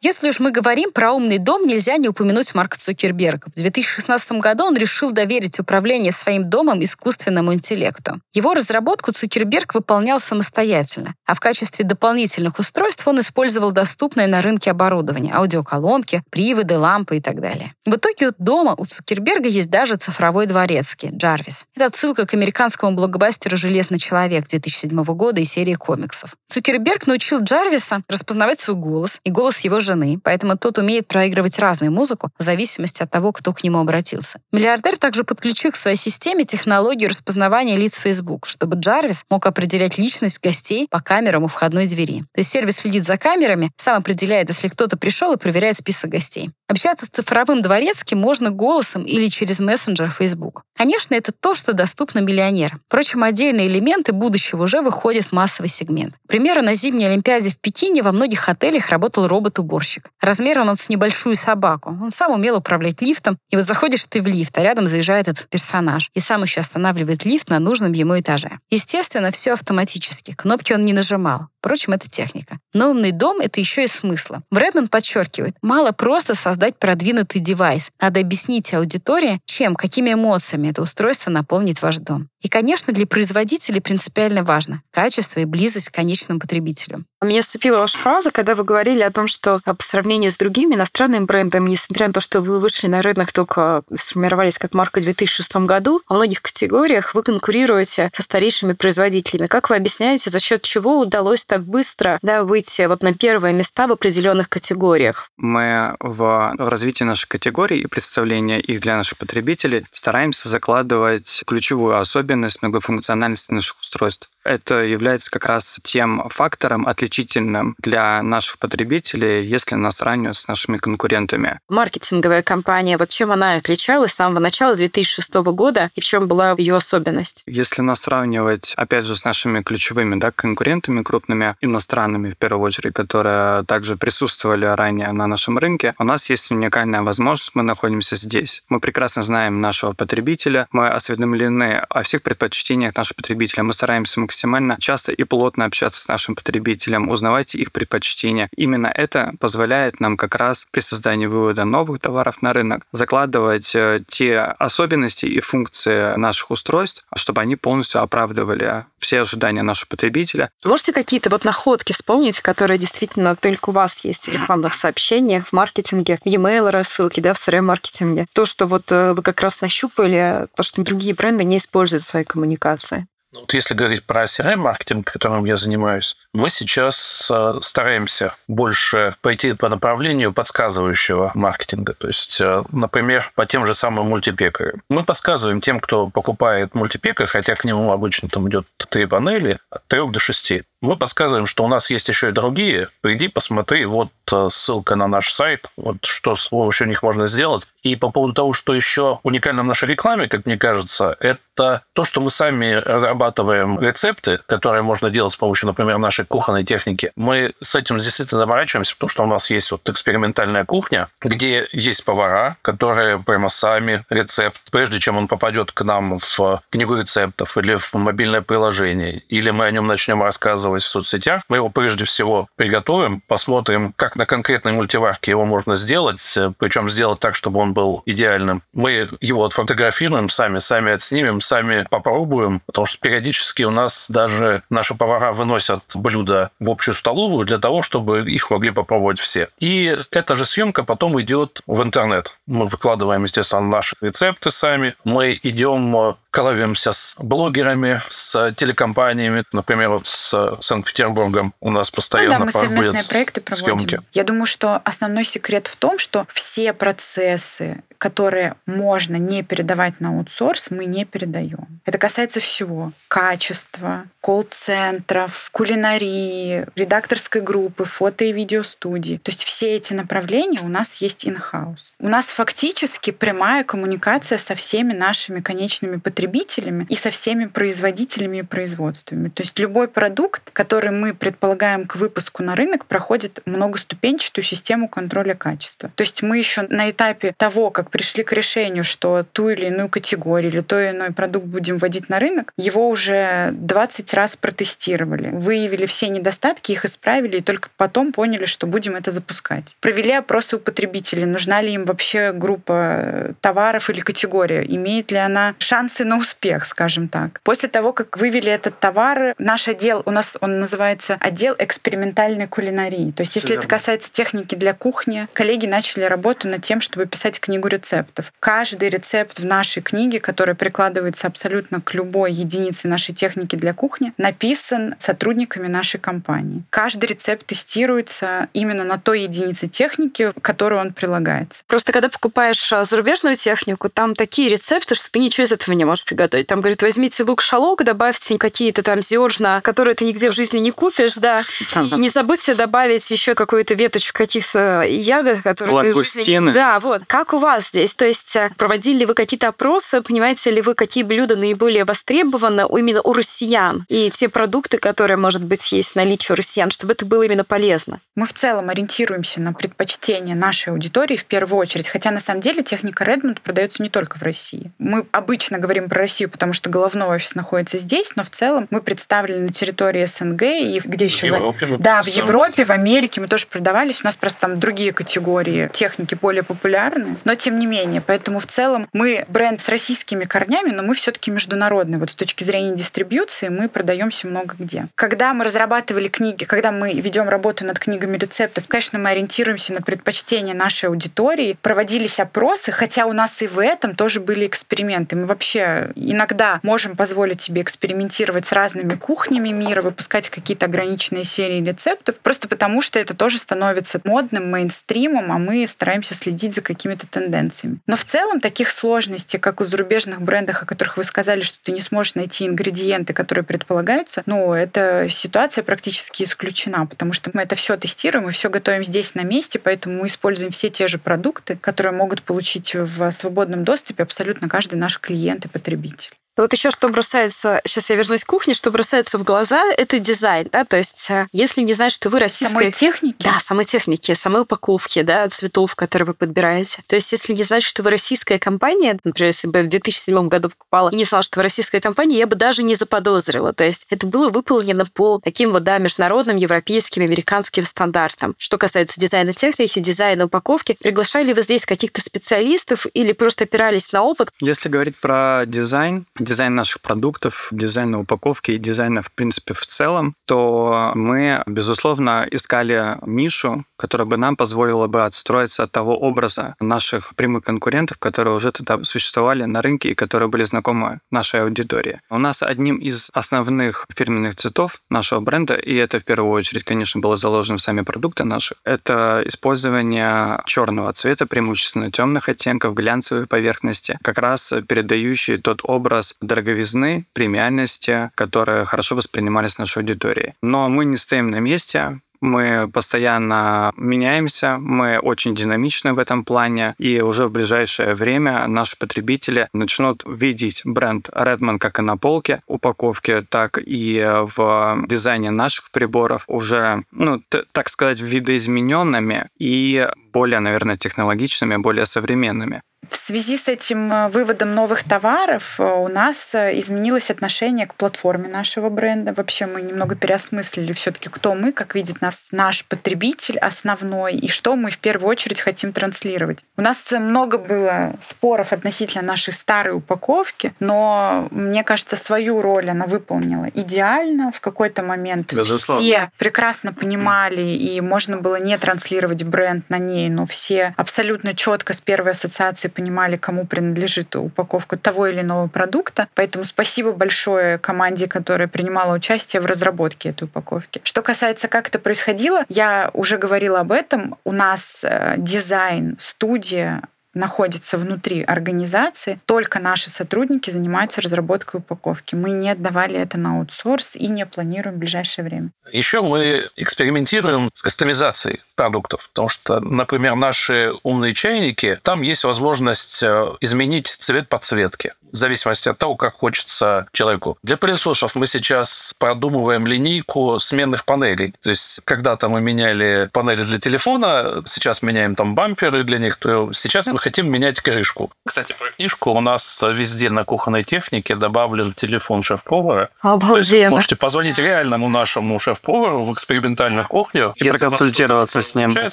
Если 0.07 0.29
уж 0.29 0.39
мы 0.39 0.51
говорим 0.51 0.93
про 0.93 1.11
умный 1.11 1.37
дом, 1.37 1.67
нельзя 1.67 1.97
не 1.97 2.07
упомянуть 2.07 2.55
Марка 2.55 2.77
Цукерберга. 2.77 3.49
В 3.49 3.55
2016 3.55 4.31
году 4.39 4.63
он 4.63 4.77
решил 4.77 5.11
доверить 5.11 5.59
управление 5.59 6.13
своим 6.13 6.49
домом 6.49 6.81
искусственному 6.81 7.53
интеллекту. 7.53 8.21
Его 8.31 8.53
разработку 8.53 9.11
Цукерберг 9.11 9.75
выполнял 9.75 10.21
самостоятельно, 10.21 11.13
а 11.25 11.33
в 11.33 11.41
качестве 11.41 11.83
дополнительных 11.83 12.57
устройств 12.57 13.05
он 13.05 13.19
использовал 13.19 13.71
доступное 13.71 14.27
на 14.27 14.41
рынке 14.41 14.71
оборудование, 14.71 15.33
аудиоколонки, 15.35 16.23
приводы, 16.29 16.77
лампы 16.77 17.17
и 17.17 17.19
так 17.19 17.41
далее. 17.41 17.73
В 17.85 17.93
итоге 17.97 18.31
дома 18.37 18.75
у 18.77 18.85
Цукерберга 18.85 19.49
есть 19.49 19.69
даже 19.69 19.97
цифровой 19.97 20.45
дворецкий, 20.45 21.09
Джарвис. 21.11 21.65
Это 21.75 21.87
отсылка 21.87 22.25
к 22.25 22.33
американскому 22.33 22.95
блокбастеру 22.95 23.57
«Железный 23.57 23.99
человек» 23.99 24.47
2007 24.47 25.03
года 25.03 25.41
и 25.41 25.43
серии 25.43 25.75
комиксов. 25.75 26.37
Цукерберг 26.47 27.07
научил 27.07 27.41
Джарвиса 27.41 28.03
распознавать 28.07 28.59
свой 28.59 28.77
голос 28.77 29.19
и 29.25 29.31
голос 29.31 29.59
его 29.65 29.81
жены, 29.81 29.96
поэтому 30.23 30.57
тот 30.57 30.77
умеет 30.77 31.07
проигрывать 31.07 31.59
разную 31.59 31.91
музыку 31.91 32.29
в 32.37 32.43
зависимости 32.43 33.03
от 33.03 33.11
того, 33.11 33.31
кто 33.31 33.53
к 33.53 33.63
нему 33.63 33.79
обратился. 33.79 34.39
Миллиардер 34.51 34.97
также 34.97 35.23
подключил 35.23 35.71
к 35.71 35.75
своей 35.75 35.97
системе 35.97 36.43
технологию 36.43 37.09
распознавания 37.09 37.75
лиц 37.75 37.95
Facebook, 37.95 38.47
чтобы 38.47 38.77
Джарвис 38.77 39.23
мог 39.29 39.45
определять 39.45 39.97
личность 39.97 40.39
гостей 40.41 40.87
по 40.89 40.99
камерам 40.99 41.43
у 41.43 41.47
входной 41.47 41.87
двери. 41.87 42.21
То 42.33 42.41
есть 42.41 42.49
сервис 42.49 42.77
следит 42.77 43.03
за 43.03 43.17
камерами, 43.17 43.71
сам 43.77 43.97
определяет, 43.97 44.49
если 44.49 44.67
кто-то 44.67 44.97
пришел 44.97 45.33
и 45.33 45.37
проверяет 45.37 45.77
список 45.77 46.11
гостей. 46.11 46.51
Общаться 46.69 47.05
с 47.05 47.09
цифровым 47.09 47.61
дворецким 47.61 48.19
можно 48.19 48.49
голосом 48.49 49.03
или 49.03 49.27
через 49.27 49.61
мессенджер 49.61 50.11
Facebook. 50.11 50.63
Конечно, 50.77 51.15
это 51.15 51.31
то, 51.31 51.55
что 51.55 51.71
доступно 51.71 52.19
миллионерам. 52.19 52.81
Впрочем, 52.87 53.23
отдельные 53.23 53.67
элементы 53.67 54.11
будущего 54.11 54.63
уже 54.63 54.81
выходят 54.81 55.23
в 55.23 55.31
массовый 55.31 55.69
сегмент. 55.69 56.15
К 56.25 56.27
примеру, 56.27 56.61
на 56.61 56.75
зимней 56.75 57.07
Олимпиаде 57.07 57.51
в 57.51 57.57
Пекине 57.57 58.03
во 58.03 58.11
многих 58.11 58.49
отелях 58.49 58.89
работал 58.89 59.27
робот-уборщик. 59.29 60.09
Размером 60.21 60.67
он 60.67 60.75
с 60.75 60.89
небольшую 60.89 61.37
собаку. 61.37 61.97
Он 62.01 62.11
сам 62.11 62.33
умел 62.33 62.57
управлять 62.57 63.01
лифтом. 63.01 63.37
И 63.49 63.55
вот 63.55 63.63
заходишь 63.63 64.03
ты 64.03 64.21
в 64.21 64.27
лифт, 64.27 64.57
а 64.57 64.61
рядом 64.61 64.87
заезжает 64.87 65.29
этот 65.29 65.47
персонаж. 65.47 66.09
И 66.15 66.19
сам 66.19 66.43
еще 66.43 66.59
останавливает 66.59 67.23
лифт 67.23 67.49
на 67.49 67.59
нужном 67.59 67.93
ему 67.93 68.19
этаже. 68.19 68.59
Естественно, 68.69 69.31
все 69.31 69.53
автоматически. 69.53 70.35
Кнопки 70.37 70.73
он 70.73 70.83
не 70.83 70.91
нажимал. 70.91 71.47
Впрочем, 71.59 71.93
это 71.93 72.09
техника. 72.09 72.59
Но 72.73 72.91
умный 72.91 73.11
дом— 73.11 73.39
это 73.41 73.59
еще 73.59 73.83
и 73.83 73.87
смысла. 73.87 74.43
Брэдман 74.51 74.87
подчеркивает, 74.87 75.55
мало 75.61 75.91
просто 75.91 76.33
создать 76.33 76.56
продвинутый 76.77 77.41
девайс. 77.41 77.91
Надо 77.99 78.19
объяснить 78.19 78.73
аудитории, 78.73 79.39
чем, 79.57 79.73
какими 79.75 80.13
эмоциями 80.13 80.69
это 80.69 80.83
устройство 80.83 81.31
наполнит 81.31 81.81
ваш 81.81 81.97
дом. 81.97 82.29
И, 82.41 82.47
конечно, 82.47 82.93
для 82.93 83.07
производителей 83.07 83.81
принципиально 83.81 84.43
важно 84.43 84.83
качество 84.91 85.39
и 85.39 85.45
близость 85.45 85.89
к 85.89 85.95
конечному 85.95 86.39
потребителю. 86.39 87.03
Меня 87.23 87.41
сцепила 87.41 87.79
ваша 87.79 87.97
фраза, 87.97 88.29
когда 88.29 88.53
вы 88.53 88.63
говорили 88.63 89.01
о 89.01 89.09
том, 89.09 89.27
что 89.27 89.59
по 89.65 89.75
сравнению 89.79 90.29
с 90.29 90.37
другими 90.37 90.75
иностранными 90.75 91.25
брендами, 91.25 91.71
несмотря 91.71 92.07
на 92.07 92.13
то, 92.13 92.21
что 92.21 92.41
вы 92.41 92.59
вышли 92.59 92.85
на 92.85 93.01
рынок, 93.01 93.31
только 93.31 93.81
сформировались 93.95 94.59
как 94.59 94.75
марка 94.75 94.99
в 94.99 95.03
2006 95.03 95.55
году, 95.65 96.01
во 96.07 96.17
многих 96.17 96.43
категориях 96.43 97.15
вы 97.15 97.23
конкурируете 97.23 98.11
со 98.15 98.21
старейшими 98.21 98.73
производителями. 98.73 99.47
Как 99.47 99.71
вы 99.71 99.77
объясняете, 99.77 100.29
за 100.29 100.39
счет 100.39 100.61
чего 100.61 100.99
удалось 100.99 101.45
так 101.45 101.63
быстро 101.63 102.19
да, 102.21 102.43
выйти 102.43 102.85
вот 102.85 103.01
на 103.01 103.15
первые 103.15 103.55
места 103.55 103.87
в 103.87 103.91
определенных 103.91 104.47
категориях? 104.47 105.31
Мы 105.37 105.95
в 105.99 106.53
развитии 106.59 107.03
нашей 107.03 107.27
категории 107.27 107.79
и 107.79 107.87
представления 107.87 108.59
их 108.59 108.79
для 108.81 108.95
наших 108.95 109.17
потребителей 109.17 109.46
стараемся 109.91 110.49
закладывать 110.49 111.43
ключевую 111.45 111.97
особенность 111.97 112.61
многофункциональности 112.61 113.51
наших 113.51 113.79
устройств 113.79 114.29
это 114.47 114.81
является 114.83 115.29
как 115.29 115.45
раз 115.45 115.79
тем 115.83 116.27
фактором 116.29 116.87
отличительным 116.87 117.75
для 117.79 118.23
наших 118.23 118.57
потребителей, 118.57 119.43
если 119.43 119.75
нас 119.75 119.97
сравнивают 119.97 120.37
с 120.37 120.47
нашими 120.47 120.77
конкурентами. 120.77 121.59
Маркетинговая 121.69 122.41
компания, 122.41 122.97
вот 122.97 123.09
чем 123.09 123.31
она 123.31 123.55
отличалась 123.55 124.13
с 124.13 124.15
самого 124.15 124.39
начала, 124.39 124.73
с 124.73 124.77
2006 124.77 125.33
года, 125.35 125.91
и 125.95 126.01
в 126.01 126.05
чем 126.05 126.27
была 126.27 126.55
ее 126.57 126.75
особенность? 126.75 127.43
Если 127.45 127.81
нас 127.81 128.01
сравнивать, 128.01 128.73
опять 128.77 129.05
же, 129.05 129.15
с 129.15 129.25
нашими 129.25 129.61
ключевыми 129.61 130.19
да, 130.19 130.31
конкурентами 130.31 131.03
крупными, 131.03 131.55
иностранными 131.61 132.31
в 132.31 132.37
первую 132.37 132.65
очередь, 132.65 132.93
которые 132.93 133.65
также 133.65 133.97
присутствовали 133.97 134.65
ранее 134.65 135.11
на 135.11 135.27
нашем 135.27 135.57
рынке, 135.57 135.93
у 135.97 136.03
нас 136.03 136.29
есть 136.29 136.51
уникальная 136.51 137.01
возможность, 137.01 137.51
мы 137.53 137.63
находимся 137.63 138.15
здесь. 138.15 138.63
Мы 138.69 138.79
прекрасно 138.79 139.23
знаем 139.23 139.36
нашего 139.49 139.93
потребителя, 139.93 140.67
мы 140.71 140.89
осведомлены 140.89 141.83
о 141.89 142.03
всех 142.03 142.21
предпочтениях 142.21 142.95
нашего 142.95 143.15
потребителя, 143.15 143.63
мы 143.63 143.73
стараемся 143.73 144.19
максимально 144.19 144.77
часто 144.79 145.11
и 145.11 145.23
плотно 145.23 145.65
общаться 145.65 146.03
с 146.03 146.07
нашим 146.07 146.35
потребителем, 146.35 147.09
узнавать 147.09 147.55
их 147.55 147.71
предпочтения. 147.71 148.49
Именно 148.55 148.87
это 148.87 149.33
позволяет 149.39 149.99
нам 149.99 150.17
как 150.17 150.35
раз 150.35 150.67
при 150.71 150.81
создании 150.81 151.27
вывода 151.27 151.65
новых 151.65 151.99
товаров 151.99 152.41
на 152.41 152.53
рынок 152.53 152.83
закладывать 152.91 153.75
э, 153.75 154.01
те 154.07 154.39
особенности 154.39 155.25
и 155.25 155.39
функции 155.39 156.15
наших 156.17 156.51
устройств, 156.51 157.05
чтобы 157.15 157.41
они 157.41 157.55
полностью 157.55 158.01
оправдывали 158.01 158.85
все 158.99 159.21
ожидания 159.21 159.63
нашего 159.63 159.89
потребителя. 159.89 160.49
Можете 160.63 160.93
какие-то 160.93 161.29
вот 161.29 161.45
находки 161.45 161.93
вспомнить, 161.93 162.41
которые 162.41 162.77
действительно 162.77 163.35
только 163.35 163.69
у 163.69 163.73
вас 163.73 164.03
есть 164.03 164.27
в 164.27 164.33
рекламных 164.33 164.73
сообщениях, 164.73 165.47
в 165.47 165.53
маркетинге, 165.53 166.19
в 166.23 166.27
e-mail 166.27 166.69
рассылке, 166.69 167.21
да, 167.21 167.33
в 167.33 167.37
CRM-маркетинге? 167.37 168.27
То, 168.33 168.45
что 168.45 168.65
вот 168.65 168.91
э, 168.91 169.13
вы 169.13 169.21
как 169.33 169.41
раз 169.41 169.59
нащупали, 169.59 170.47
то, 170.55 170.63
что 170.63 170.81
другие 170.83 171.13
бренды 171.13 171.43
не 171.43 171.57
используют 171.57 172.03
в 172.03 172.07
своей 172.07 172.25
коммуникации. 172.25 173.07
Ну, 173.33 173.41
вот 173.41 173.53
если 173.53 173.73
говорить 173.73 174.05
про 174.05 174.23
CRM-маркетинг, 174.23 175.11
которым 175.11 175.43
я 175.43 175.57
занимаюсь, 175.57 176.15
мы 176.33 176.49
сейчас 176.49 177.29
э, 177.29 177.59
стараемся 177.61 178.33
больше 178.47 179.15
пойти 179.21 179.51
по 179.51 179.67
направлению 179.67 180.31
подсказывающего 180.31 181.31
маркетинга. 181.35 181.93
То 181.93 182.07
есть, 182.07 182.39
э, 182.39 182.63
например, 182.71 183.29
по 183.35 183.45
тем 183.45 183.65
же 183.65 183.73
самым 183.73 184.07
мультипекарям. 184.07 184.81
Мы 184.89 185.03
подсказываем 185.03 185.59
тем, 185.59 185.81
кто 185.81 186.07
покупает 186.07 186.73
мультипекарь, 186.73 187.27
хотя 187.27 187.55
к 187.55 187.65
нему 187.65 187.91
обычно 187.91 188.29
там 188.29 188.47
идет 188.47 188.65
три 188.89 189.05
панели, 189.05 189.59
от 189.69 189.85
трех 189.87 190.09
до 190.11 190.19
шести 190.19 190.63
мы 190.81 190.95
подсказываем, 190.95 191.47
что 191.47 191.63
у 191.63 191.67
нас 191.67 191.89
есть 191.89 192.07
еще 192.07 192.29
и 192.29 192.31
другие. 192.31 192.89
Приди, 193.01 193.27
посмотри, 193.27 193.85
вот 193.85 194.09
э, 194.31 194.47
ссылка 194.49 194.95
на 194.95 195.07
наш 195.07 195.31
сайт, 195.31 195.71
вот 195.75 195.97
что 196.05 196.35
с 196.35 196.47
помощью 196.47 196.87
них 196.87 197.01
можно 197.03 197.27
сделать. 197.27 197.67
И 197.81 197.95
по 197.95 198.11
поводу 198.11 198.33
того, 198.33 198.53
что 198.53 198.73
еще 198.73 199.19
уникально 199.23 199.63
в 199.63 199.65
нашей 199.65 199.87
рекламе, 199.87 200.27
как 200.27 200.45
мне 200.45 200.57
кажется, 200.57 201.15
это 201.19 201.83
то, 201.93 202.03
что 202.03 202.21
мы 202.21 202.29
сами 202.29 202.73
разрабатываем 202.73 203.79
рецепты, 203.79 204.39
которые 204.45 204.83
можно 204.83 205.09
делать 205.09 205.33
с 205.33 205.37
помощью, 205.37 205.67
например, 205.67 205.97
нашей 205.97 206.25
кухонной 206.25 206.63
техники. 206.63 207.11
Мы 207.15 207.53
с 207.61 207.75
этим 207.75 207.97
действительно 207.97 208.39
заморачиваемся, 208.39 208.93
потому 208.95 209.09
что 209.09 209.23
у 209.23 209.27
нас 209.27 209.49
есть 209.49 209.71
вот 209.71 209.87
экспериментальная 209.89 210.65
кухня, 210.65 211.09
где 211.21 211.67
есть 211.71 212.05
повара, 212.05 212.57
которые 212.61 213.19
прямо 213.19 213.49
сами 213.49 214.05
рецепт, 214.09 214.59
прежде 214.71 214.99
чем 214.99 215.17
он 215.17 215.27
попадет 215.27 215.71
к 215.71 215.83
нам 215.83 216.19
в 216.19 216.61
книгу 216.69 216.95
рецептов 216.95 217.57
или 217.57 217.75
в 217.75 217.93
мобильное 217.93 218.41
приложение, 218.41 219.19
или 219.29 219.49
мы 219.49 219.65
о 219.65 219.71
нем 219.71 219.87
начнем 219.87 220.21
рассказывать 220.21 220.66
показывать 220.67 220.83
в 220.83 220.87
соцсетях, 220.87 221.43
мы 221.49 221.57
его 221.57 221.69
прежде 221.69 222.05
всего 222.05 222.47
приготовим, 222.55 223.21
посмотрим, 223.27 223.93
как 223.95 224.15
на 224.15 224.25
конкретной 224.25 224.73
мультиварке 224.73 225.31
его 225.31 225.45
можно 225.45 225.75
сделать, 225.75 226.37
э, 226.37 226.51
причем 226.57 226.89
сделать 226.89 227.19
так, 227.19 227.35
чтобы 227.35 227.59
он 227.59 227.73
был 227.73 228.03
идеальным. 228.05 228.61
Мы 228.73 229.07
его 229.21 229.45
отфотографируем 229.45 230.29
сами, 230.29 230.59
сами 230.59 230.91
отснимем, 230.91 231.41
сами 231.41 231.85
попробуем, 231.89 232.61
потому 232.65 232.85
что 232.85 232.99
периодически 232.99 233.63
у 233.63 233.71
нас 233.71 234.09
даже 234.09 234.63
наши 234.69 234.95
повара 234.95 235.31
выносят 235.31 235.83
блюда 235.95 236.49
в 236.59 236.69
общую 236.69 236.95
столовую 236.95 237.45
для 237.45 237.57
того, 237.57 237.81
чтобы 237.81 238.29
их 238.29 238.51
могли 238.51 238.71
попробовать 238.71 239.19
все. 239.19 239.47
И 239.59 239.97
эта 240.11 240.35
же 240.35 240.45
съемка 240.45 240.83
потом 240.83 241.19
идет 241.21 241.61
в 241.67 241.81
интернет. 241.81 242.37
Мы 242.47 242.65
выкладываем, 242.65 243.23
естественно, 243.23 243.61
наши 243.61 243.95
рецепты 244.01 244.51
сами. 244.51 244.93
Мы 245.03 245.39
идем 245.43 246.15
э, 246.37 246.41
коллабимся 246.41 246.93
с 246.93 247.15
блогерами, 247.19 248.01
с 248.07 248.53
телекомпаниями, 248.55 249.43
например, 249.51 249.89
вот 249.89 250.07
с 250.07 250.57
Санкт-Петербургом 250.61 251.53
у 251.59 251.71
нас 251.71 251.91
постоянно 251.91 252.33
ну, 252.33 252.39
да, 252.39 252.45
мы 252.45 252.51
совместные 252.51 253.03
проекты 253.03 253.41
проводим. 253.41 253.79
Съемки. 253.79 253.99
Я 254.13 254.23
думаю, 254.23 254.45
что 254.45 254.81
основной 254.83 255.25
секрет 255.25 255.67
в 255.67 255.75
том, 255.75 255.99
что 255.99 256.27
все 256.29 256.73
процессы, 256.73 257.83
которые 257.97 258.55
можно 258.65 259.15
не 259.15 259.43
передавать 259.43 259.99
на 259.99 260.09
аутсорс, 260.09 260.69
мы 260.69 260.85
не 260.85 261.05
передаем. 261.05 261.81
Это 261.85 261.97
касается 261.97 262.39
всего. 262.39 262.91
Качества, 263.07 264.05
колл-центров, 264.21 265.49
кулинарии, 265.51 266.67
редакторской 266.75 267.41
группы, 267.41 267.85
фото 267.85 268.25
и 268.25 268.31
видеостудии. 268.31 269.19
То 269.23 269.31
есть 269.31 269.43
все 269.43 269.75
эти 269.75 269.93
направления 269.93 270.59
у 270.61 270.67
нас 270.67 270.95
есть 270.95 271.25
in-house. 271.25 271.93
У 271.99 272.07
нас 272.07 272.27
фактически 272.27 273.11
прямая 273.11 273.63
коммуникация 273.63 274.37
со 274.37 274.53
всеми 274.55 274.93
нашими 274.93 275.39
конечными 275.39 275.97
потребителями 275.97 276.26
потребителями 276.27 276.85
и 276.89 276.95
со 276.95 277.09
всеми 277.09 277.45
производителями 277.45 278.37
и 278.37 278.43
производствами. 278.43 279.29
То 279.29 279.43
есть 279.43 279.57
любой 279.59 279.87
продукт, 279.87 280.41
который 280.53 280.91
мы 280.91 281.13
предполагаем 281.13 281.85
к 281.85 281.95
выпуску 281.95 282.43
на 282.43 282.55
рынок, 282.55 282.85
проходит 282.85 283.39
многоступенчатую 283.45 284.43
систему 284.43 284.87
контроля 284.87 285.33
качества. 285.33 285.91
То 285.95 286.03
есть 286.03 286.23
мы 286.23 286.37
еще 286.37 286.63
на 286.63 286.89
этапе 286.89 287.33
того, 287.37 287.69
как 287.69 287.89
пришли 287.89 288.23
к 288.23 288.33
решению, 288.33 288.83
что 288.83 289.25
ту 289.31 289.49
или 289.49 289.67
иную 289.67 289.89
категорию 289.89 290.51
или 290.51 290.61
то 290.61 290.79
или 290.79 290.91
иной 290.91 291.11
продукт 291.11 291.45
будем 291.47 291.77
вводить 291.77 292.09
на 292.09 292.19
рынок, 292.19 292.53
его 292.57 292.89
уже 292.89 293.51
20 293.53 294.13
раз 294.13 294.35
протестировали, 294.35 295.29
выявили 295.31 295.85
все 295.85 296.09
недостатки, 296.09 296.71
их 296.71 296.85
исправили, 296.85 297.37
и 297.37 297.41
только 297.41 297.69
потом 297.77 298.13
поняли, 298.13 298.45
что 298.45 298.67
будем 298.67 298.95
это 298.95 299.11
запускать. 299.11 299.75
Провели 299.81 300.11
опросы 300.11 300.57
у 300.57 300.59
потребителей, 300.59 301.25
нужна 301.25 301.61
ли 301.61 301.73
им 301.73 301.85
вообще 301.85 302.31
группа 302.31 303.35
товаров 303.41 303.89
или 303.89 303.99
категория, 303.99 304.63
имеет 304.63 305.11
ли 305.11 305.17
она 305.17 305.55
шансы 305.59 306.05
на 306.07 306.17
успех, 306.17 306.65
скажем 306.65 307.07
так. 307.07 307.41
После 307.43 307.69
того, 307.69 307.93
как 307.93 308.17
вывели 308.17 308.51
этот 308.51 308.79
товар, 308.79 309.35
наш 309.37 309.67
отдел, 309.67 310.01
у 310.05 310.11
нас 310.11 310.37
он 310.41 310.59
называется 310.59 311.17
отдел 311.19 311.55
экспериментальной 311.59 312.47
кулинарии. 312.47 313.11
То 313.11 313.21
есть, 313.21 313.35
если 313.35 313.57
это 313.57 313.67
касается 313.67 314.11
техники 314.11 314.55
для 314.55 314.73
кухни, 314.73 315.27
коллеги 315.33 315.65
начали 315.65 316.03
работу 316.03 316.47
над 316.47 316.63
тем, 316.63 316.81
чтобы 316.81 317.05
писать 317.05 317.39
книгу 317.39 317.67
рецептов. 317.67 318.31
Каждый 318.39 318.89
рецепт 318.89 319.39
в 319.39 319.45
нашей 319.45 319.81
книге, 319.81 320.19
которая 320.19 320.55
прикладывается 320.55 321.27
абсолютно 321.27 321.81
к 321.81 321.93
любой 321.93 322.31
единице 322.31 322.87
нашей 322.87 323.13
техники 323.13 323.55
для 323.55 323.73
кухни, 323.73 324.13
написан 324.17 324.95
сотрудниками 324.99 325.67
нашей 325.67 325.99
компании. 325.99 326.63
Каждый 326.69 327.05
рецепт 327.05 327.45
тестируется 327.45 328.49
именно 328.53 328.83
на 328.83 328.97
той 328.97 329.21
единице 329.21 329.67
техники, 329.67 330.31
к 330.31 330.41
которой 330.41 330.79
он 330.79 330.93
прилагается. 330.93 331.63
Просто 331.67 331.91
когда 331.91 332.09
покупаешь 332.09 332.71
а, 332.71 332.83
зарубежную 332.83 333.35
технику, 333.35 333.89
там 333.89 334.15
такие 334.15 334.49
рецепты, 334.49 334.95
что 334.95 335.11
ты 335.11 335.19
ничего 335.19 335.45
из 335.45 335.51
этого 335.51 335.75
не 335.75 335.85
можешь 335.85 335.96
приготовить. 336.01 336.47
Там 336.47 336.59
говорит, 336.59 336.81
возьмите 336.81 337.23
лук-шалок, 337.23 337.83
добавьте 337.83 338.37
какие-то 338.37 338.83
там 338.83 339.01
зерна, 339.01 339.61
которые 339.61 339.95
ты 339.95 340.05
нигде 340.05 340.29
в 340.29 340.33
жизни 340.33 340.59
не 340.59 340.71
купишь, 340.71 341.15
да. 341.15 341.43
И 341.75 341.95
не 341.95 342.09
забудьте 342.09 342.55
добавить 342.55 343.09
еще 343.11 343.35
какую-то 343.35 343.73
веточку 343.73 344.17
каких-то 344.17 344.83
ягод, 344.83 345.41
которые 345.41 345.81
ты 345.81 345.93
в 345.93 346.03
жизни... 346.03 346.51
Да, 346.51 346.79
вот. 346.79 347.03
Как 347.07 347.33
у 347.33 347.37
вас 347.37 347.69
здесь? 347.69 347.93
То 347.93 348.05
есть 348.05 348.35
а, 348.35 348.49
проводили 348.57 348.99
ли 348.99 349.05
вы 349.05 349.13
какие-то 349.13 349.49
опросы, 349.49 350.01
понимаете 350.01 350.51
ли 350.51 350.61
вы, 350.61 350.73
какие 350.73 351.03
блюда 351.03 351.35
наиболее 351.35 351.85
востребованы 351.85 352.65
именно 352.77 353.01
у 353.01 353.13
россиян? 353.13 353.85
И 353.89 354.09
те 354.09 354.29
продукты, 354.29 354.77
которые, 354.77 355.17
может 355.17 355.43
быть, 355.43 355.71
есть 355.71 355.93
в 355.93 355.95
наличии 355.95 356.31
у 356.31 356.35
россиян, 356.35 356.71
чтобы 356.71 356.93
это 356.93 357.05
было 357.05 357.23
именно 357.23 357.43
полезно? 357.43 357.99
Мы 358.15 358.25
в 358.25 358.33
целом 358.33 358.69
ориентируемся 358.69 359.41
на 359.41 359.53
предпочтения 359.53 360.35
нашей 360.35 360.69
аудитории 360.69 361.15
в 361.15 361.25
первую 361.25 361.59
очередь, 361.59 361.87
хотя 361.87 362.11
на 362.11 362.19
самом 362.19 362.41
деле 362.41 362.63
техника 362.63 363.03
Redmond 363.03 363.41
продается 363.41 363.83
не 363.83 363.89
только 363.89 364.17
в 364.17 364.23
России. 364.23 364.71
Мы 364.79 365.05
обычно 365.11 365.59
говорим 365.59 365.86
про 365.87 365.99
Россию, 365.99 366.29
потому 366.29 366.53
что 366.53 366.69
головной 366.69 367.07
офис 367.07 367.35
находится 367.35 367.77
здесь, 367.77 368.15
но 368.15 368.23
в 368.23 368.29
целом 368.29 368.67
мы 368.69 368.81
представлены 368.81 369.45
на 369.45 369.49
территории 369.49 370.05
СНГ 370.05 370.41
и 370.43 370.81
где 370.83 371.07
в 371.07 371.11
еще? 371.11 371.27
Европе 371.27 371.77
да, 371.79 372.01
в 372.01 372.07
Европе, 372.07 372.65
в 372.65 372.71
Америке 372.71 373.21
мы 373.21 373.27
тоже 373.27 373.47
продавались. 373.47 374.01
У 374.01 374.05
нас 374.05 374.15
просто 374.15 374.41
там 374.41 374.59
другие 374.59 374.91
категории 374.91 375.69
техники 375.73 376.15
более 376.15 376.43
популярны, 376.43 377.17
но 377.23 377.35
тем 377.35 377.59
не 377.59 377.65
менее. 377.65 378.01
Поэтому 378.01 378.39
в 378.39 378.47
целом 378.47 378.87
мы 378.93 379.25
бренд 379.27 379.59
с 379.59 379.69
российскими 379.69 380.25
корнями, 380.25 380.69
но 380.69 380.83
мы 380.83 380.95
все-таки 380.95 381.31
международный. 381.31 381.97
Вот 381.97 382.11
с 382.11 382.15
точки 382.15 382.43
зрения 382.43 382.75
дистрибьюции 382.75 383.49
мы 383.49 383.69
продаемся 383.69 384.27
много 384.27 384.55
где. 384.57 384.87
Когда 384.95 385.33
мы 385.33 385.43
разрабатывали 385.43 386.07
книги, 386.07 386.43
когда 386.45 386.71
мы 386.71 386.93
ведем 386.93 387.29
работу 387.29 387.65
над 387.65 387.79
книгами 387.79 388.17
рецептов, 388.17 388.67
конечно, 388.67 388.99
мы 388.99 389.09
ориентируемся 389.09 389.73
на 389.73 389.81
предпочтения 389.81 390.53
нашей 390.53 390.85
аудитории. 390.89 391.57
Проводились 391.61 392.19
опросы, 392.19 392.71
хотя 392.71 393.05
у 393.05 393.13
нас 393.13 393.41
и 393.41 393.47
в 393.47 393.59
этом 393.59 393.95
тоже 393.95 394.19
были 394.19 394.47
эксперименты. 394.47 395.15
Мы 395.15 395.25
вообще 395.25 395.76
иногда 395.95 396.59
можем 396.63 396.95
позволить 396.95 397.41
себе 397.41 397.61
экспериментировать 397.61 398.45
с 398.45 398.51
разными 398.51 398.95
кухнями 398.95 399.49
мира, 399.49 399.81
выпускать 399.81 400.29
какие-то 400.29 400.65
ограниченные 400.65 401.25
серии 401.25 401.63
рецептов, 401.63 402.15
просто 402.17 402.47
потому 402.47 402.81
что 402.81 402.99
это 402.99 403.13
тоже 403.13 403.37
становится 403.37 404.01
модным, 404.03 404.49
мейнстримом, 404.51 405.31
а 405.31 405.37
мы 405.37 405.67
стараемся 405.67 406.15
следить 406.15 406.55
за 406.55 406.61
какими-то 406.61 407.07
тенденциями. 407.07 407.77
Но 407.87 407.95
в 407.95 408.05
целом 408.05 408.39
таких 408.39 408.69
сложностей, 408.69 409.39
как 409.39 409.61
у 409.61 409.63
зарубежных 409.63 410.21
брендах, 410.21 410.63
о 410.63 410.65
которых 410.65 410.97
вы 410.97 411.03
сказали, 411.03 411.41
что 411.41 411.57
ты 411.61 411.71
не 411.71 411.81
сможешь 411.81 412.15
найти 412.15 412.47
ингредиенты, 412.47 413.13
которые 413.13 413.43
предполагаются, 413.43 414.23
ну, 414.25 414.53
эта 414.53 415.07
ситуация 415.09 415.63
практически 415.63 416.23
исключена, 416.23 416.85
потому 416.85 417.13
что 417.13 417.31
мы 417.33 417.41
это 417.43 417.55
все 417.55 417.77
тестируем 417.77 418.29
и 418.29 418.31
все 418.31 418.49
готовим 418.49 418.83
здесь 418.83 419.15
на 419.15 419.21
месте, 419.21 419.59
поэтому 419.59 420.01
мы 420.01 420.07
используем 420.07 420.51
все 420.51 420.69
те 420.69 420.87
же 420.87 420.97
продукты, 420.97 421.55
которые 421.55 421.93
могут 421.93 422.21
получить 422.21 422.75
в 422.75 423.11
свободном 423.11 423.63
доступе 423.63 424.03
абсолютно 424.03 424.49
каждый 424.49 424.75
наш 424.75 424.99
клиент 424.99 425.45
и 425.45 425.47
потребитель 425.47 425.66
потребитель. 425.67 426.17
Вот 426.37 426.53
еще 426.53 426.69
что 426.69 426.87
бросается, 426.89 427.61
сейчас 427.65 427.89
я 427.89 427.95
вернусь 427.95 428.23
к 428.23 428.27
кухне, 428.27 428.53
что 428.53 428.69
бросается 428.69 429.17
в 429.17 429.23
глаза, 429.23 429.63
это 429.75 429.97
дизайн, 429.97 430.47
да, 430.51 430.65
то 430.65 430.77
есть 430.77 431.09
э, 431.09 431.27
если 431.31 431.61
не 431.61 431.73
знать, 431.73 431.91
что 431.91 432.11
вы 432.11 432.19
российская... 432.19 432.59
Самой 432.59 432.71
техники? 432.71 433.15
Да, 433.19 433.39
самой 433.39 433.65
техники, 433.65 434.13
самой 434.13 434.43
упаковки, 434.43 435.01
да, 435.01 435.27
цветов, 435.29 435.73
которые 435.75 436.05
вы 436.05 436.13
подбираете. 436.13 436.83
То 436.85 436.95
есть 436.95 437.11
если 437.11 437.33
не 437.33 437.41
знать, 437.41 437.63
что 437.63 437.81
вы 437.81 437.89
российская 437.89 438.37
компания, 438.37 438.99
например, 439.03 439.27
если 439.27 439.47
бы 439.47 439.63
в 439.63 439.67
2007 439.67 440.27
году 440.27 440.49
покупала 440.49 440.89
и 440.89 440.95
не 440.95 441.05
знала, 441.05 441.23
что 441.23 441.39
вы 441.39 441.43
российская 441.43 441.81
компания, 441.81 442.17
я 442.19 442.27
бы 442.27 442.35
даже 442.35 442.61
не 442.61 442.75
заподозрила. 442.75 443.51
То 443.53 443.63
есть 443.63 443.87
это 443.89 444.05
было 444.05 444.29
выполнено 444.29 444.85
по 444.85 445.19
таким 445.23 445.51
вот, 445.51 445.63
да, 445.63 445.79
международным, 445.79 446.37
европейским, 446.37 447.01
американским 447.01 447.65
стандартам. 447.65 448.35
Что 448.37 448.59
касается 448.59 449.01
дизайна 449.01 449.33
техники, 449.33 449.79
дизайна 449.79 450.25
упаковки, 450.25 450.77
приглашали 450.79 451.33
вы 451.33 451.41
здесь 451.41 451.65
каких-то 451.65 452.01
специалистов 452.01 452.85
или 452.93 453.13
просто 453.13 453.45
опирались 453.45 453.91
на 453.91 454.03
опыт? 454.03 454.29
Если 454.39 454.69
говорить 454.69 454.97
про 454.97 455.43
дизайн, 455.47 456.05
дизайн 456.27 456.55
наших 456.55 456.81
продуктов, 456.81 457.47
дизайн 457.51 457.95
упаковки 457.95 458.51
и 458.51 458.57
дизайна, 458.57 459.01
в 459.01 459.11
принципе, 459.11 459.53
в 459.53 459.65
целом, 459.65 460.13
то 460.25 460.91
мы, 460.93 461.41
безусловно, 461.47 462.27
искали 462.29 462.97
нишу, 463.05 463.63
которая 463.77 464.05
бы 464.05 464.17
нам 464.17 464.35
позволила 464.35 464.87
бы 464.87 465.05
отстроиться 465.05 465.63
от 465.63 465.71
того 465.71 465.97
образа 465.97 466.55
наших 466.59 467.15
прямых 467.15 467.43
конкурентов, 467.43 467.97
которые 467.97 468.35
уже 468.35 468.51
тогда 468.51 468.83
существовали 468.83 469.45
на 469.45 469.61
рынке 469.61 469.89
и 469.89 469.95
которые 469.95 470.27
были 470.27 470.43
знакомы 470.43 470.99
нашей 471.11 471.43
аудитории. 471.43 472.01
У 472.09 472.17
нас 472.17 472.43
одним 472.43 472.77
из 472.77 473.09
основных 473.13 473.85
фирменных 473.95 474.35
цветов 474.35 474.81
нашего 474.89 475.21
бренда, 475.21 475.55
и 475.55 475.75
это 475.75 475.99
в 475.99 476.03
первую 476.03 476.33
очередь, 476.33 476.63
конечно, 476.63 476.99
было 476.99 477.15
заложено 477.15 477.57
в 477.57 477.61
сами 477.61 477.81
продукты 477.81 478.25
наши, 478.25 478.55
это 478.65 479.23
использование 479.25 480.41
черного 480.45 480.91
цвета, 480.91 481.25
преимущественно 481.25 481.89
темных 481.91 482.27
оттенков, 482.27 482.73
глянцевой 482.73 483.27
поверхности, 483.27 483.97
как 484.03 484.17
раз 484.17 484.53
передающие 484.67 485.37
тот 485.37 485.61
образ 485.63 486.15
дороговизны, 486.21 487.05
премиальности, 487.13 488.11
которые 488.15 488.65
хорошо 488.65 488.95
воспринимались 488.95 489.57
нашей 489.57 489.79
аудиторией. 489.79 490.33
Но 490.41 490.69
мы 490.69 490.85
не 490.85 490.97
стоим 490.97 491.29
на 491.31 491.39
месте, 491.39 491.99
мы 492.21 492.69
постоянно 492.71 493.71
меняемся, 493.77 494.57
мы 494.59 494.99
очень 494.99 495.35
динамичны 495.35 495.93
в 495.93 495.99
этом 495.99 496.23
плане, 496.23 496.75
и 496.77 496.99
уже 497.01 497.27
в 497.27 497.31
ближайшее 497.31 497.93
время 497.93 498.47
наши 498.47 498.77
потребители 498.77 499.47
начнут 499.53 500.03
видеть 500.07 500.61
бренд 500.65 501.09
Redmond 501.09 501.59
как 501.59 501.79
и 501.79 501.81
на 501.81 501.97
полке 501.97 502.41
упаковки, 502.47 503.25
так 503.29 503.59
и 503.63 504.03
в 504.35 504.85
дизайне 504.87 505.31
наших 505.31 505.71
приборов 505.71 506.23
уже, 506.27 506.83
ну, 506.91 507.21
так 507.51 507.69
сказать, 507.69 508.01
видоизмененными 508.01 509.29
и 509.37 509.87
более, 510.11 510.39
наверное, 510.39 510.77
технологичными, 510.77 511.57
более 511.57 511.85
современными. 511.85 512.61
В 512.89 512.95
связи 512.95 513.37
с 513.37 513.47
этим 513.47 513.91
э, 513.91 514.09
выводом 514.09 514.55
новых 514.55 514.83
товаров 514.83 515.59
э, 515.59 515.63
у 515.63 515.87
нас 515.87 516.33
э, 516.33 516.57
изменилось 516.59 517.09
отношение 517.09 517.67
к 517.67 517.73
платформе 517.73 518.29
нашего 518.29 518.69
бренда. 518.69 519.13
Вообще 519.13 519.45
мы 519.45 519.61
немного 519.61 519.95
переосмыслили 519.95 520.71
все-таки, 520.73 521.09
кто 521.09 521.33
мы, 521.35 521.51
как 521.51 521.75
видит 521.75 522.01
нас 522.01 522.29
наш 522.31 522.65
потребитель 522.65 523.37
основной 523.39 524.15
и 524.15 524.29
что 524.29 524.55
мы 524.55 524.71
в 524.71 524.77
первую 524.77 525.09
очередь 525.09 525.41
хотим 525.41 525.73
транслировать. 525.73 526.45
У 526.55 526.61
нас 526.61 526.91
много 526.91 527.37
было 527.37 527.95
споров 527.99 528.53
относительно 528.53 529.03
нашей 529.03 529.33
старой 529.33 529.75
упаковки, 529.75 530.53
но 530.59 531.27
мне 531.31 531.63
кажется, 531.63 531.97
свою 531.97 532.41
роль 532.41 532.69
она 532.69 532.85
выполнила 532.85 533.49
идеально. 533.53 534.31
В 534.31 534.39
какой-то 534.39 534.83
момент 534.83 535.33
Безусловно. 535.33 535.83
все 535.83 536.11
прекрасно 536.17 536.73
понимали, 536.73 537.41
и 537.41 537.81
можно 537.81 538.17
было 538.17 538.39
не 538.39 538.57
транслировать 538.57 539.23
бренд 539.23 539.69
на 539.69 539.77
ней, 539.77 540.09
но 540.09 540.25
все 540.25 540.73
абсолютно 540.77 541.35
четко 541.35 541.73
с 541.73 541.81
первой 541.81 542.11
ассоциации 542.11 542.67
понимали, 542.77 543.17
кому 543.17 543.47
принадлежит 543.47 544.15
упаковка 544.15 544.77
того 544.77 545.07
или 545.07 545.21
иного 545.21 545.47
продукта. 545.47 546.07
Поэтому 546.13 546.45
спасибо 546.45 546.91
большое 546.91 547.57
команде, 547.57 548.07
которая 548.07 548.47
принимала 548.47 548.93
участие 548.93 549.41
в 549.41 549.47
разработке 549.47 550.09
этой 550.09 550.25
упаковки. 550.25 550.79
Что 550.83 551.01
касается, 551.01 551.47
как 551.47 551.69
это 551.69 551.79
происходило, 551.79 552.45
я 552.49 552.91
уже 552.93 553.17
говорила 553.17 553.61
об 553.61 553.71
этом. 553.71 554.15
У 554.23 554.31
нас 554.31 554.81
э, 554.83 555.15
дизайн, 555.17 555.95
студия, 555.99 556.83
находится 557.17 557.77
внутри 557.77 558.23
организации, 558.23 559.19
только 559.25 559.59
наши 559.59 559.89
сотрудники 559.89 560.49
занимаются 560.49 561.01
разработкой 561.01 561.59
упаковки. 561.59 562.15
Мы 562.15 562.29
не 562.31 562.49
отдавали 562.49 562.99
это 562.99 563.17
на 563.17 563.37
аутсорс 563.37 563.95
и 563.95 564.07
не 564.07 564.25
планируем 564.25 564.75
в 564.75 564.79
ближайшее 564.79 565.25
время. 565.25 565.51
Еще 565.71 566.01
мы 566.01 566.49
экспериментируем 566.55 567.49
с 567.53 567.61
кастомизацией 567.61 568.41
продуктов, 568.55 569.09
потому 569.09 569.29
что, 569.29 569.59
например, 569.59 570.15
наши 570.15 570.73
умные 570.83 571.13
чайники, 571.13 571.79
там 571.83 572.01
есть 572.01 572.23
возможность 572.23 573.03
э, 573.03 573.33
изменить 573.41 573.87
цвет 573.87 574.29
подсветки. 574.29 574.93
В 575.11 575.15
зависимости 575.15 575.69
от 575.69 575.77
того, 575.77 575.95
как 575.95 576.15
хочется 576.15 576.87
человеку. 576.91 577.37
Для 577.43 577.57
пылесосов 577.57 578.15
мы 578.15 578.27
сейчас 578.27 578.93
продумываем 578.97 579.67
линейку 579.67 580.39
сменных 580.39 580.85
панелей. 580.85 581.33
То 581.41 581.49
есть 581.49 581.81
когда-то 581.85 582.29
мы 582.29 582.41
меняли 582.41 583.09
панели 583.11 583.43
для 583.43 583.59
телефона, 583.59 584.43
сейчас 584.45 584.81
меняем 584.81 585.15
там 585.15 585.35
бамперы 585.35 585.83
для 585.83 585.97
них, 585.97 586.17
то 586.17 586.51
сейчас 586.53 586.87
мы 586.87 586.99
хотим 586.99 587.29
менять 587.29 587.61
крышку. 587.61 588.11
Кстати, 588.25 588.53
про 588.57 588.71
книжку 588.71 589.11
у 589.11 589.21
нас 589.21 589.63
везде 589.63 590.09
на 590.09 590.23
кухонной 590.23 590.63
технике 590.63 591.15
добавлен 591.15 591.73
телефон 591.73 592.23
шеф-повара. 592.23 592.89
Обалденно. 593.01 593.71
Можете 593.71 593.95
позвонить 593.95 594.39
реальному 594.39 594.89
нашему 594.89 595.39
шеф-повару 595.39 596.03
в 596.03 596.13
экспериментальную 596.13 596.87
кухню. 596.87 597.33
И 597.35 597.49
проконсультироваться 597.49 598.41
с 598.41 598.55
ним. 598.55 598.73
Да. 598.73 598.89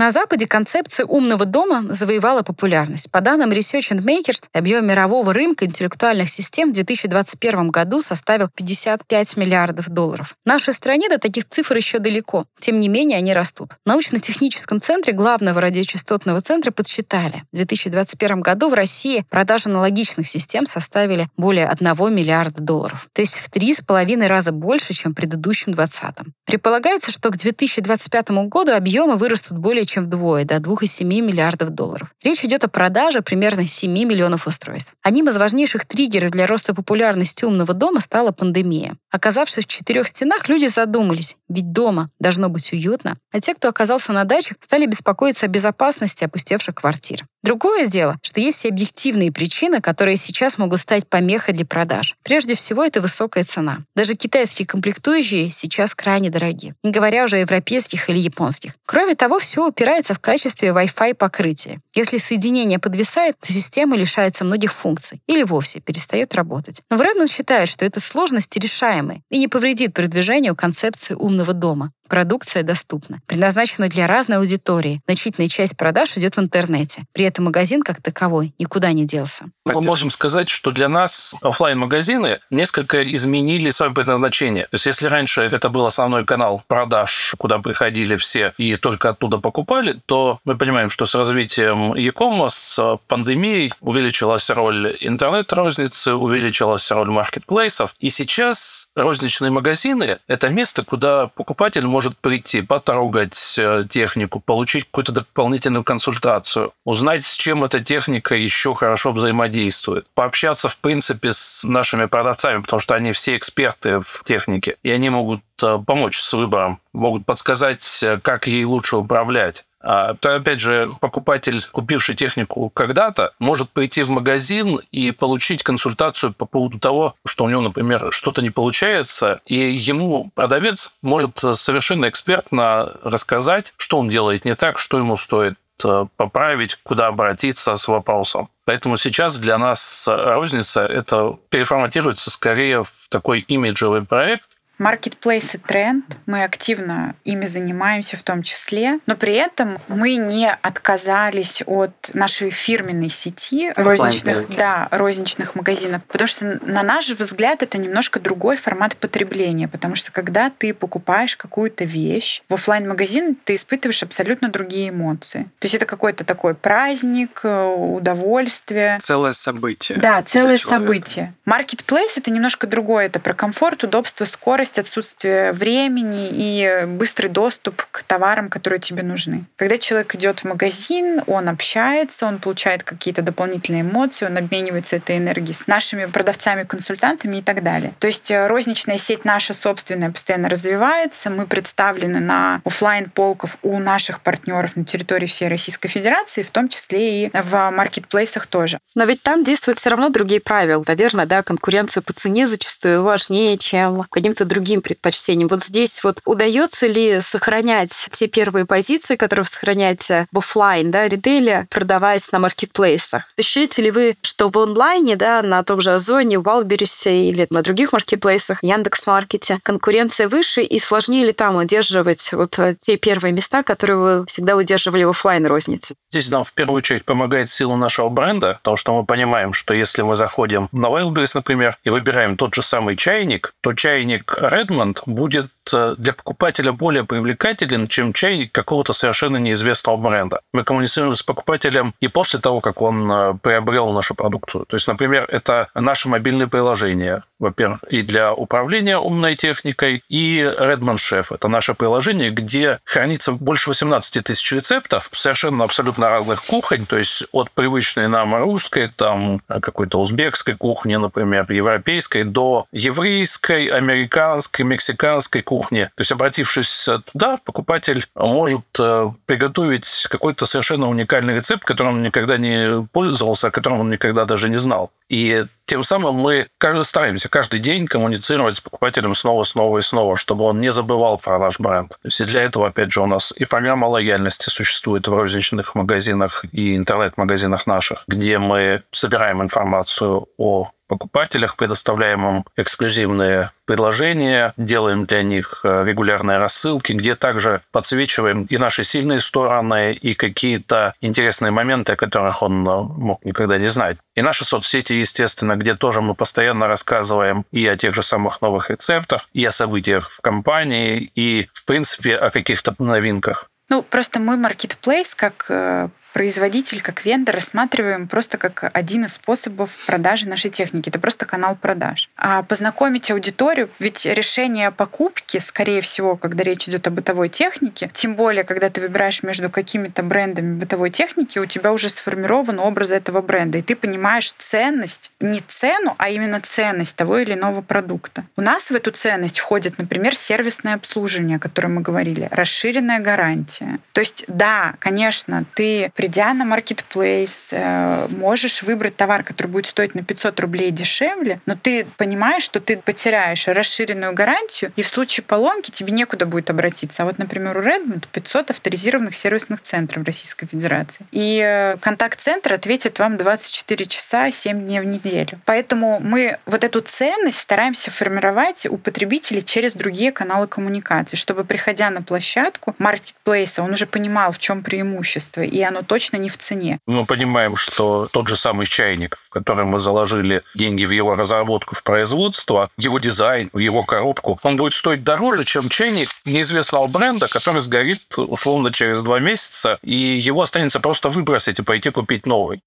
На 0.00 0.12
Западе 0.12 0.46
концепция 0.46 1.06
умного 1.06 1.44
дома 1.44 1.92
завоевала 1.92 2.42
популярность. 2.42 3.10
По 3.10 3.20
данным 3.20 3.50
Research 3.50 3.96
and 3.96 4.04
Makers, 4.04 4.44
объем 4.52 4.86
мирового 4.86 5.34
рынка 5.34 5.64
интеллектуальных 5.64 6.28
систем 6.28 6.70
в 6.70 6.74
2021 6.74 7.70
году 7.70 8.00
составил 8.00 8.48
55 8.48 9.36
миллиардов 9.36 9.88
долларов. 9.88 10.36
В 10.44 10.46
нашей 10.46 10.72
стране 10.72 11.08
до 11.08 11.18
таких 11.18 11.48
цифр 11.48 11.76
еще 11.76 11.98
далеко. 11.98 12.44
Тем 12.60 12.78
не 12.78 12.86
менее, 12.86 13.18
они 13.18 13.32
растут. 13.32 13.72
В 13.84 13.88
научно-техническом 13.88 14.80
центре 14.80 15.12
главного 15.12 15.60
радиочастотного 15.60 16.42
центра 16.42 16.70
подсчитали. 16.70 17.42
В 17.50 17.56
2021 17.56 18.40
году 18.40 18.68
в 18.68 18.74
России 18.74 19.24
продажи 19.28 19.68
аналогичных 19.68 20.28
систем 20.28 20.66
составили 20.66 21.26
более 21.36 21.66
1 21.66 22.14
миллиарда 22.14 22.62
долларов. 22.62 23.08
То 23.14 23.20
есть 23.20 23.40
в 23.40 23.50
три 23.50 23.74
с 23.74 23.80
половиной 23.80 24.28
раза 24.28 24.52
больше, 24.52 24.94
чем 24.94 25.10
в 25.10 25.16
предыдущем 25.16 25.72
2020. 25.72 26.32
Предполагается, 26.46 27.10
что 27.10 27.30
к 27.30 27.36
2025 27.36 28.30
году 28.46 28.72
объемы 28.72 29.16
вырастут 29.16 29.58
более 29.58 29.87
чем 29.88 30.04
вдвое, 30.04 30.44
до 30.44 30.56
2,7 30.56 31.04
миллиардов 31.04 31.70
долларов. 31.70 32.08
Речь 32.22 32.44
идет 32.44 32.64
о 32.64 32.68
продаже 32.68 33.22
примерно 33.22 33.66
7 33.66 33.90
миллионов 33.90 34.46
устройств. 34.46 34.94
Одним 35.02 35.28
из 35.28 35.36
важнейших 35.36 35.86
триггеров 35.86 36.30
для 36.30 36.46
роста 36.46 36.74
популярности 36.74 37.44
умного 37.44 37.74
дома 37.74 38.00
стала 38.00 38.30
пандемия. 38.30 38.96
Оказавшись 39.10 39.64
в 39.64 39.68
четырех 39.68 40.06
стенах, 40.06 40.48
люди 40.48 40.66
задумались, 40.66 41.36
ведь 41.48 41.72
дома 41.72 42.10
должно 42.18 42.48
быть 42.48 42.72
уютно, 42.72 43.16
а 43.32 43.40
те, 43.40 43.54
кто 43.54 43.68
оказался 43.68 44.12
на 44.12 44.24
дачах, 44.24 44.58
стали 44.60 44.86
беспокоиться 44.86 45.46
о 45.46 45.48
безопасности 45.48 46.24
опустевших 46.24 46.74
квартир. 46.74 47.26
Другое 47.42 47.86
дело, 47.86 48.18
что 48.20 48.40
есть 48.40 48.64
и 48.64 48.68
объективные 48.68 49.32
причины, 49.32 49.80
которые 49.80 50.16
сейчас 50.16 50.58
могут 50.58 50.80
стать 50.80 51.08
помехой 51.08 51.54
для 51.54 51.64
продаж. 51.64 52.16
Прежде 52.22 52.54
всего, 52.54 52.84
это 52.84 53.00
высокая 53.00 53.44
цена. 53.44 53.84
Даже 53.94 54.16
китайские 54.16 54.66
комплектующие 54.66 55.48
сейчас 55.48 55.94
крайне 55.94 56.30
дороги, 56.30 56.74
не 56.82 56.90
говоря 56.90 57.24
уже 57.24 57.36
о 57.36 57.40
европейских 57.40 58.10
или 58.10 58.18
японских. 58.18 58.72
Кроме 58.84 59.14
того, 59.14 59.38
все 59.38 59.66
упирается 59.66 60.14
в 60.14 60.18
качестве 60.18 60.70
Wi-Fi 60.70 61.14
покрытия. 61.14 61.80
Если 61.94 62.18
соединение 62.18 62.78
подвисает, 62.78 63.36
то 63.40 63.52
система 63.52 63.96
лишается 63.96 64.44
многих 64.44 64.72
функций 64.72 65.22
или 65.26 65.42
вовсе 65.44 65.80
перестает 65.80 66.34
работать. 66.34 66.82
Но 66.90 66.96
Вредман 66.96 67.28
считает, 67.28 67.68
что 67.68 67.84
это 67.84 68.00
сложности 68.00 68.58
решаемые 68.98 69.22
и 69.30 69.38
не 69.38 69.48
повредит 69.48 69.94
продвижению 69.94 70.56
концепции 70.56 71.14
умного 71.14 71.52
дома. 71.52 71.92
Продукция 72.08 72.62
доступна, 72.62 73.20
предназначена 73.26 73.88
для 73.88 74.06
разной 74.06 74.38
аудитории. 74.38 75.00
Значительная 75.06 75.48
часть 75.48 75.76
продаж 75.76 76.16
идет 76.16 76.36
в 76.36 76.40
интернете. 76.40 77.04
При 77.12 77.24
этом 77.24 77.44
магазин 77.44 77.82
как 77.82 78.02
таковой 78.02 78.54
никуда 78.58 78.92
не 78.92 79.04
делся. 79.04 79.44
Мы 79.64 79.80
можем 79.82 80.10
сказать, 80.10 80.48
что 80.48 80.70
для 80.70 80.88
нас 80.88 81.34
офлайн 81.42 81.78
магазины 81.78 82.40
несколько 82.50 83.02
изменили 83.14 83.70
свое 83.70 83.92
предназначение. 83.92 84.64
То 84.64 84.74
есть, 84.74 84.86
если 84.86 85.06
раньше 85.06 85.42
это 85.42 85.68
был 85.68 85.84
основной 85.84 86.24
канал 86.24 86.62
продаж, 86.66 87.34
куда 87.38 87.58
приходили 87.58 88.16
все 88.16 88.54
и 88.56 88.76
только 88.76 89.10
оттуда 89.10 89.38
покупали, 89.38 90.00
то 90.06 90.40
мы 90.44 90.56
понимаем, 90.56 90.90
что 90.90 91.04
с 91.04 91.14
развитием 91.14 91.94
e-commerce, 91.94 92.48
с 92.48 92.98
пандемией 93.06 93.72
увеличилась 93.80 94.48
роль 94.50 94.96
интернет-розницы, 95.00 96.14
увеличилась 96.14 96.90
роль 96.90 97.10
маркетплейсов. 97.10 97.94
И 97.98 98.08
сейчас 98.08 98.86
розничные 98.96 99.50
магазины– 99.50 100.18
это 100.26 100.48
место, 100.48 100.84
куда 100.84 101.26
покупатель 101.28 101.86
может 101.86 101.97
может 101.98 102.16
прийти, 102.18 102.62
потрогать 102.62 103.56
э, 103.58 103.82
технику, 103.90 104.38
получить 104.38 104.84
какую-то 104.84 105.10
дополнительную 105.10 105.82
консультацию, 105.82 106.70
узнать, 106.84 107.24
с 107.24 107.36
чем 107.36 107.64
эта 107.64 107.82
техника 107.82 108.36
еще 108.36 108.72
хорошо 108.72 109.10
взаимодействует, 109.10 110.06
пообщаться, 110.14 110.68
в 110.68 110.78
принципе, 110.78 111.32
с 111.32 111.64
нашими 111.64 112.04
продавцами, 112.04 112.62
потому 112.62 112.78
что 112.78 112.94
они 112.94 113.10
все 113.10 113.36
эксперты 113.36 113.98
в 113.98 114.22
технике, 114.24 114.76
и 114.84 114.92
они 114.92 115.10
могут 115.10 115.42
э, 115.60 115.76
помочь 115.84 116.20
с 116.20 116.32
выбором, 116.34 116.78
могут 116.92 117.26
подсказать, 117.26 118.00
э, 118.04 118.18
как 118.22 118.46
ей 118.46 118.64
лучше 118.64 118.96
управлять. 118.96 119.64
А, 119.80 120.14
то, 120.14 120.34
опять 120.34 120.60
же, 120.60 120.90
покупатель, 121.00 121.64
купивший 121.70 122.14
технику 122.14 122.70
когда-то, 122.70 123.32
может 123.38 123.70
прийти 123.70 124.02
в 124.02 124.10
магазин 124.10 124.80
и 124.90 125.12
получить 125.12 125.62
консультацию 125.62 126.32
по 126.32 126.46
поводу 126.46 126.78
того, 126.78 127.14
что 127.24 127.44
у 127.44 127.48
него, 127.48 127.62
например, 127.62 128.08
что-то 128.10 128.42
не 128.42 128.50
получается, 128.50 129.40
и 129.46 129.56
ему 129.56 130.30
продавец 130.34 130.92
может 131.02 131.38
совершенно 131.54 132.08
экспертно 132.08 132.96
рассказать, 133.02 133.74
что 133.76 133.98
он 133.98 134.08
делает 134.08 134.44
не 134.44 134.56
так, 134.56 134.78
что 134.78 134.98
ему 134.98 135.16
стоит 135.16 135.54
э, 135.84 136.06
поправить, 136.16 136.76
куда 136.82 137.06
обратиться 137.06 137.76
с 137.76 137.86
вопросом. 137.86 138.48
Поэтому 138.64 138.96
сейчас 138.96 139.38
для 139.38 139.58
нас 139.58 140.08
розница 140.08 140.82
это 140.82 141.38
переформатируется 141.50 142.30
скорее 142.30 142.82
в 142.82 142.92
такой 143.08 143.40
имиджевый 143.40 144.02
проект, 144.02 144.47
Маркетплейсы 144.78 145.58
тренд, 145.58 146.04
мы 146.26 146.44
активно 146.44 147.16
ими 147.24 147.44
занимаемся 147.44 148.16
в 148.16 148.22
том 148.22 148.42
числе, 148.42 149.00
но 149.06 149.16
при 149.16 149.34
этом 149.34 149.78
мы 149.88 150.14
не 150.14 150.50
отказались 150.50 151.62
от 151.66 152.10
нашей 152.14 152.50
фирменной 152.50 153.10
сети 153.10 153.72
розничных, 153.74 154.48
да, 154.56 154.88
розничных 154.90 155.56
магазинов, 155.56 156.02
потому 156.04 156.28
что 156.28 156.60
на 156.62 156.82
наш 156.82 157.10
взгляд 157.10 157.62
это 157.62 157.76
немножко 157.76 158.20
другой 158.20 158.56
формат 158.56 158.96
потребления, 158.96 159.66
потому 159.66 159.96
что 159.96 160.12
когда 160.12 160.50
ты 160.50 160.72
покупаешь 160.72 161.36
какую-то 161.36 161.84
вещь 161.84 162.42
в 162.48 162.54
офлайн 162.54 162.88
магазин 162.88 163.36
ты 163.44 163.56
испытываешь 163.56 164.02
абсолютно 164.02 164.48
другие 164.48 164.90
эмоции. 164.90 165.44
То 165.58 165.66
есть 165.66 165.74
это 165.74 165.86
какой-то 165.86 166.24
такой 166.24 166.54
праздник, 166.54 167.40
э, 167.42 167.74
удовольствие. 167.74 168.98
Целое 169.00 169.32
событие. 169.32 169.98
Да, 169.98 170.22
целое 170.22 170.56
событие. 170.58 171.34
Маркетплейс 171.44 172.16
это 172.16 172.30
немножко 172.30 172.66
другое, 172.66 173.06
это 173.06 173.18
про 173.18 173.34
комфорт, 173.34 173.82
удобство, 173.84 174.24
скорость 174.24 174.67
скорость, 174.68 174.78
отсутствие 174.78 175.52
времени 175.52 176.28
и 176.30 176.84
быстрый 176.86 177.28
доступ 177.28 177.86
к 177.90 178.02
товарам, 178.02 178.48
которые 178.48 178.80
тебе 178.80 179.02
нужны. 179.02 179.44
Когда 179.56 179.78
человек 179.78 180.14
идет 180.14 180.40
в 180.40 180.44
магазин, 180.44 181.22
он 181.26 181.48
общается, 181.48 182.26
он 182.26 182.38
получает 182.38 182.82
какие-то 182.82 183.22
дополнительные 183.22 183.82
эмоции, 183.82 184.26
он 184.26 184.36
обменивается 184.36 184.96
этой 184.96 185.16
энергией 185.18 185.54
с 185.54 185.66
нашими 185.66 186.06
продавцами, 186.06 186.64
консультантами 186.64 187.38
и 187.38 187.42
так 187.42 187.62
далее. 187.62 187.92
То 187.98 188.06
есть 188.06 188.30
э, 188.30 188.46
розничная 188.46 188.98
сеть 188.98 189.24
наша 189.24 189.54
собственная 189.54 190.10
постоянно 190.10 190.48
развивается. 190.48 191.30
Мы 191.30 191.46
представлены 191.46 192.20
на 192.20 192.60
офлайн 192.64 193.10
полках 193.10 193.50
у 193.62 193.78
наших 193.78 194.20
партнеров 194.20 194.76
на 194.76 194.84
территории 194.84 195.26
всей 195.26 195.48
Российской 195.48 195.88
Федерации, 195.88 196.42
в 196.42 196.50
том 196.50 196.68
числе 196.68 197.24
и 197.24 197.30
в 197.32 197.70
маркетплейсах 197.70 198.46
тоже. 198.46 198.78
Но 198.94 199.04
ведь 199.04 199.22
там 199.22 199.44
действуют 199.44 199.78
все 199.78 199.90
равно 199.90 200.08
другие 200.08 200.40
правила. 200.40 200.84
Наверное, 200.86 201.26
да, 201.26 201.42
конкуренция 201.42 202.02
по 202.02 202.12
цене 202.12 202.46
зачастую 202.46 203.02
важнее, 203.02 203.56
чем 203.56 204.04
каким-то 204.10 204.44
другим 204.44 204.57
другим 204.58 204.82
предпочтениям. 204.82 205.48
Вот 205.48 205.62
здесь 205.62 206.02
вот 206.02 206.20
удается 206.24 206.88
ли 206.88 207.20
сохранять 207.20 208.08
те 208.10 208.26
первые 208.26 208.66
позиции, 208.66 209.14
которые 209.14 209.44
вы 209.44 209.48
сохраняете 209.48 210.26
в 210.32 210.38
офлайн, 210.38 210.90
да, 210.90 211.08
ритейле, 211.08 211.68
продаваясь 211.70 212.32
на 212.32 212.40
маркетплейсах? 212.40 213.22
Ощущаете 213.38 213.82
ли 213.82 213.92
вы, 213.92 214.16
что 214.22 214.48
в 214.48 214.58
онлайне, 214.58 215.14
да, 215.14 215.42
на 215.42 215.62
том 215.62 215.80
же 215.80 215.92
Озоне, 215.92 216.40
Валберисе 216.40 217.28
или 217.28 217.46
на 217.50 217.62
других 217.62 217.92
маркетплейсах, 217.92 218.64
Яндекс.Маркете, 218.64 219.60
конкуренция 219.62 220.28
выше 220.28 220.62
и 220.62 220.78
сложнее 220.80 221.26
ли 221.26 221.32
там 221.32 221.54
удерживать 221.54 222.32
вот 222.32 222.58
те 222.80 222.96
первые 222.96 223.32
места, 223.32 223.62
которые 223.62 223.96
вы 223.96 224.26
всегда 224.26 224.56
удерживали 224.56 225.04
в 225.04 225.10
офлайн 225.10 225.46
рознице? 225.46 225.94
Здесь 226.10 226.30
нам 226.30 226.42
в 226.42 226.52
первую 226.52 226.78
очередь 226.78 227.04
помогает 227.04 227.48
сила 227.48 227.76
нашего 227.76 228.08
бренда, 228.08 228.58
потому 228.62 228.76
что 228.76 228.92
мы 228.96 229.04
понимаем, 229.04 229.52
что 229.52 229.72
если 229.72 230.02
мы 230.02 230.16
заходим 230.16 230.68
на 230.72 230.86
Wildberries, 230.86 231.30
например, 231.34 231.78
и 231.84 231.90
выбираем 231.90 232.36
тот 232.36 232.56
же 232.56 232.62
самый 232.62 232.96
чайник, 232.96 233.54
то 233.60 233.72
чайник 233.72 234.36
Redmond 234.48 235.02
будет 235.06 235.46
э, 235.46 235.57
для 235.72 236.12
покупателя 236.12 236.72
более 236.72 237.04
привлекателен, 237.04 237.88
чем 237.88 238.12
чайник 238.12 238.52
какого-то 238.52 238.92
совершенно 238.92 239.36
неизвестного 239.36 239.96
бренда. 239.96 240.40
Мы 240.52 240.64
коммуницируем 240.64 241.14
с 241.14 241.22
покупателем 241.22 241.94
и 242.00 242.08
после 242.08 242.40
того, 242.40 242.60
как 242.60 242.82
он 242.82 243.10
э, 243.10 243.34
приобрел 243.42 243.92
нашу 243.92 244.14
продукцию. 244.14 244.64
То 244.66 244.76
есть, 244.76 244.88
например, 244.88 245.26
это 245.28 245.68
наше 245.74 246.08
мобильное 246.08 246.46
приложение, 246.46 247.22
во-первых, 247.38 247.84
и 247.90 248.02
для 248.02 248.32
управления 248.32 248.98
умной 248.98 249.36
техникой, 249.36 250.02
и 250.08 250.40
Redmond 250.40 250.96
Chef. 250.96 251.26
Это 251.30 251.48
наше 251.48 251.74
приложение, 251.74 252.30
где 252.30 252.80
хранится 252.84 253.32
больше 253.32 253.70
18 253.70 254.24
тысяч 254.24 254.52
рецептов 254.52 255.08
совершенно 255.12 255.64
абсолютно 255.64 256.08
разных 256.08 256.42
кухонь, 256.44 256.86
то 256.86 256.96
есть 256.96 257.24
от 257.32 257.50
привычной 257.50 258.08
нам 258.08 258.34
русской, 258.36 258.88
там 258.88 259.40
какой-то 259.48 260.00
узбекской 260.00 260.54
кухни, 260.54 260.96
например, 260.96 261.50
европейской, 261.50 262.24
до 262.24 262.66
еврейской, 262.72 263.66
американской, 263.66 264.64
мексиканской 264.64 265.42
кухни 265.42 265.57
кухне. 265.58 265.86
То 265.96 266.00
есть, 266.00 266.12
обратившись 266.12 266.88
туда, 267.12 267.38
покупатель 267.44 268.06
может 268.14 268.64
э, 268.78 269.10
приготовить 269.26 270.06
какой-то 270.08 270.46
совершенно 270.46 270.88
уникальный 270.88 271.34
рецепт, 271.34 271.64
которым 271.64 271.94
он 271.94 272.02
никогда 272.02 272.38
не 272.38 272.86
пользовался, 272.92 273.48
о 273.48 273.50
котором 273.50 273.80
он 273.80 273.90
никогда 273.90 274.24
даже 274.24 274.48
не 274.48 274.56
знал. 274.56 274.92
И 275.08 275.44
тем 275.64 275.84
самым 275.84 276.14
мы 276.14 276.46
стараемся 276.82 277.28
каждый 277.28 277.60
день 277.60 277.86
коммуницировать 277.86 278.54
с 278.54 278.60
покупателем 278.60 279.14
снова, 279.14 279.42
снова 279.42 279.78
и 279.78 279.82
снова, 279.82 280.16
чтобы 280.16 280.44
он 280.44 280.60
не 280.60 280.70
забывал 280.70 281.18
про 281.18 281.38
наш 281.38 281.58
бренд. 281.58 281.90
То 281.90 281.98
есть 282.04 282.24
для 282.26 282.42
этого, 282.42 282.68
опять 282.68 282.92
же, 282.92 283.00
у 283.00 283.06
нас 283.06 283.32
и 283.36 283.44
программа 283.44 283.86
лояльности 283.86 284.50
существует 284.50 285.08
в 285.08 285.14
розничных 285.14 285.74
магазинах 285.74 286.44
и 286.52 286.76
интернет-магазинах 286.76 287.66
наших, 287.66 288.04
где 288.06 288.38
мы 288.38 288.82
собираем 288.92 289.42
информацию 289.42 290.28
о 290.38 290.70
покупателях, 290.88 291.56
предоставляем 291.56 292.26
им 292.26 292.44
эксклюзивные 292.56 293.52
предложения, 293.64 294.54
делаем 294.56 295.04
для 295.04 295.22
них 295.22 295.60
э, 295.62 295.84
регулярные 295.84 296.38
рассылки, 296.38 296.92
где 296.92 297.14
также 297.14 297.60
подсвечиваем 297.70 298.44
и 298.44 298.58
наши 298.58 298.82
сильные 298.82 299.20
стороны, 299.20 299.92
и 299.92 300.14
какие-то 300.14 300.94
интересные 301.00 301.52
моменты, 301.52 301.92
о 301.92 301.96
которых 301.96 302.42
он 302.42 302.66
э, 302.66 302.82
мог 302.82 303.24
никогда 303.24 303.58
не 303.58 303.68
знать. 303.68 303.98
И 304.16 304.22
наши 304.22 304.44
соцсети, 304.44 304.94
естественно, 304.94 305.56
где 305.56 305.74
тоже 305.74 306.00
мы 306.00 306.14
постоянно 306.14 306.66
рассказываем 306.66 307.44
и 307.52 307.66
о 307.66 307.76
тех 307.76 307.94
же 307.94 308.02
самых 308.02 308.40
новых 308.40 308.70
рецептах, 308.70 309.28
и 309.34 309.44
о 309.44 309.52
событиях 309.52 310.10
в 310.10 310.20
компании, 310.22 311.12
и, 311.14 311.48
в 311.52 311.64
принципе, 311.66 312.16
о 312.16 312.30
каких-то 312.30 312.74
новинках. 312.78 313.50
Ну, 313.68 313.82
просто 313.82 314.18
мой 314.18 314.38
маркетплейс, 314.38 315.14
как 315.14 315.46
э, 315.50 315.88
производитель, 316.18 316.82
как 316.82 317.04
вендор 317.04 317.36
рассматриваем 317.36 318.08
просто 318.08 318.38
как 318.38 318.72
один 318.72 319.04
из 319.04 319.12
способов 319.12 319.70
продажи 319.86 320.26
нашей 320.26 320.50
техники. 320.50 320.88
Это 320.88 320.98
просто 320.98 321.26
канал 321.26 321.54
продаж. 321.54 322.10
А 322.16 322.42
познакомить 322.42 323.08
аудиторию, 323.12 323.70
ведь 323.78 324.04
решение 324.04 324.72
покупки, 324.72 325.38
скорее 325.38 325.80
всего, 325.80 326.16
когда 326.16 326.42
речь 326.42 326.68
идет 326.68 326.88
о 326.88 326.90
бытовой 326.90 327.28
технике, 327.28 327.88
тем 327.94 328.16
более, 328.16 328.42
когда 328.42 328.68
ты 328.68 328.80
выбираешь 328.80 329.22
между 329.22 329.48
какими-то 329.48 330.02
брендами 330.02 330.58
бытовой 330.58 330.90
техники, 330.90 331.38
у 331.38 331.46
тебя 331.46 331.72
уже 331.72 331.88
сформирован 331.88 332.58
образ 332.58 332.90
этого 332.90 333.22
бренда, 333.22 333.58
и 333.58 333.62
ты 333.62 333.76
понимаешь 333.76 334.32
ценность, 334.32 335.12
не 335.20 335.40
цену, 335.46 335.94
а 335.98 336.10
именно 336.10 336.40
ценность 336.40 336.96
того 336.96 337.18
или 337.18 337.34
иного 337.34 337.60
продукта. 337.62 338.24
У 338.36 338.40
нас 338.40 338.70
в 338.70 338.74
эту 338.74 338.90
ценность 338.90 339.38
входит, 339.38 339.78
например, 339.78 340.16
сервисное 340.16 340.74
обслуживание, 340.74 341.36
о 341.36 341.40
котором 341.40 341.76
мы 341.76 341.80
говорили, 341.82 342.26
расширенная 342.32 342.98
гарантия. 342.98 343.78
То 343.92 344.00
есть, 344.00 344.24
да, 344.26 344.74
конечно, 344.80 345.44
ты 345.54 345.92
придя 346.08 346.32
на 346.32 346.46
маркетплейс, 346.46 347.48
э, 347.50 348.08
можешь 348.08 348.62
выбрать 348.62 348.96
товар, 348.96 349.22
который 349.22 349.48
будет 349.48 349.66
стоить 349.66 349.94
на 349.94 350.02
500 350.02 350.40
рублей 350.40 350.70
дешевле, 350.70 351.40
но 351.44 351.54
ты 351.54 351.86
понимаешь, 351.98 352.42
что 352.42 352.60
ты 352.60 352.78
потеряешь 352.78 353.46
расширенную 353.46 354.14
гарантию, 354.14 354.72
и 354.74 354.80
в 354.80 354.88
случае 354.88 355.24
поломки 355.24 355.70
тебе 355.70 355.92
некуда 355.92 356.24
будет 356.24 356.48
обратиться. 356.48 357.02
А 357.02 357.04
вот, 357.04 357.18
например, 357.18 357.58
у 357.58 357.60
Redmond 357.60 358.06
500 358.10 358.52
авторизированных 358.52 359.14
сервисных 359.14 359.60
центров 359.60 360.06
Российской 360.06 360.46
Федерации. 360.46 361.04
И 361.12 361.42
э, 361.44 361.76
контакт-центр 361.76 362.54
ответит 362.54 362.98
вам 362.98 363.18
24 363.18 363.84
часа 363.84 364.30
7 364.30 364.64
дней 364.64 364.80
в 364.80 364.86
неделю. 364.86 365.38
Поэтому 365.44 366.00
мы 366.00 366.38
вот 366.46 366.64
эту 366.64 366.80
ценность 366.80 367.38
стараемся 367.38 367.90
формировать 367.90 368.64
у 368.64 368.78
потребителей 368.78 369.42
через 369.42 369.74
другие 369.74 370.10
каналы 370.10 370.46
коммуникации, 370.46 371.16
чтобы, 371.16 371.44
приходя 371.44 371.90
на 371.90 372.00
площадку 372.00 372.74
маркетплейса, 372.78 373.62
он 373.62 373.72
уже 373.74 373.84
понимал, 373.84 374.32
в 374.32 374.38
чем 374.38 374.62
преимущество, 374.62 375.42
и 375.42 375.60
оно 375.60 375.82
точно 375.82 375.97
не 376.16 376.28
в 376.28 376.38
цене. 376.38 376.78
Мы 376.86 377.04
понимаем, 377.04 377.56
что 377.56 378.08
тот 378.12 378.28
же 378.28 378.36
самый 378.36 378.66
чайник, 378.66 379.18
в 379.28 379.30
который 379.30 379.64
мы 379.64 379.78
заложили 379.78 380.42
деньги 380.54 380.84
в 380.84 380.90
его 380.90 381.14
разработку, 381.14 381.74
в 381.74 381.82
производство, 381.82 382.70
его 382.76 382.98
дизайн, 382.98 383.50
в 383.52 383.58
его 383.58 383.84
коробку, 383.84 384.38
он 384.42 384.56
будет 384.56 384.74
стоить 384.74 385.04
дороже, 385.04 385.44
чем 385.44 385.68
чайник 385.68 386.08
неизвестного 386.24 386.86
бренда, 386.86 387.28
который 387.28 387.60
сгорит 387.60 388.16
условно 388.16 388.72
через 388.72 389.02
два 389.02 389.18
месяца, 389.18 389.78
и 389.82 389.94
его 389.94 390.42
останется 390.42 390.80
просто 390.80 391.08
выбросить 391.08 391.58
и 391.58 391.62
пойти 391.62 391.90
купить 391.90 392.26
новый. 392.26 392.62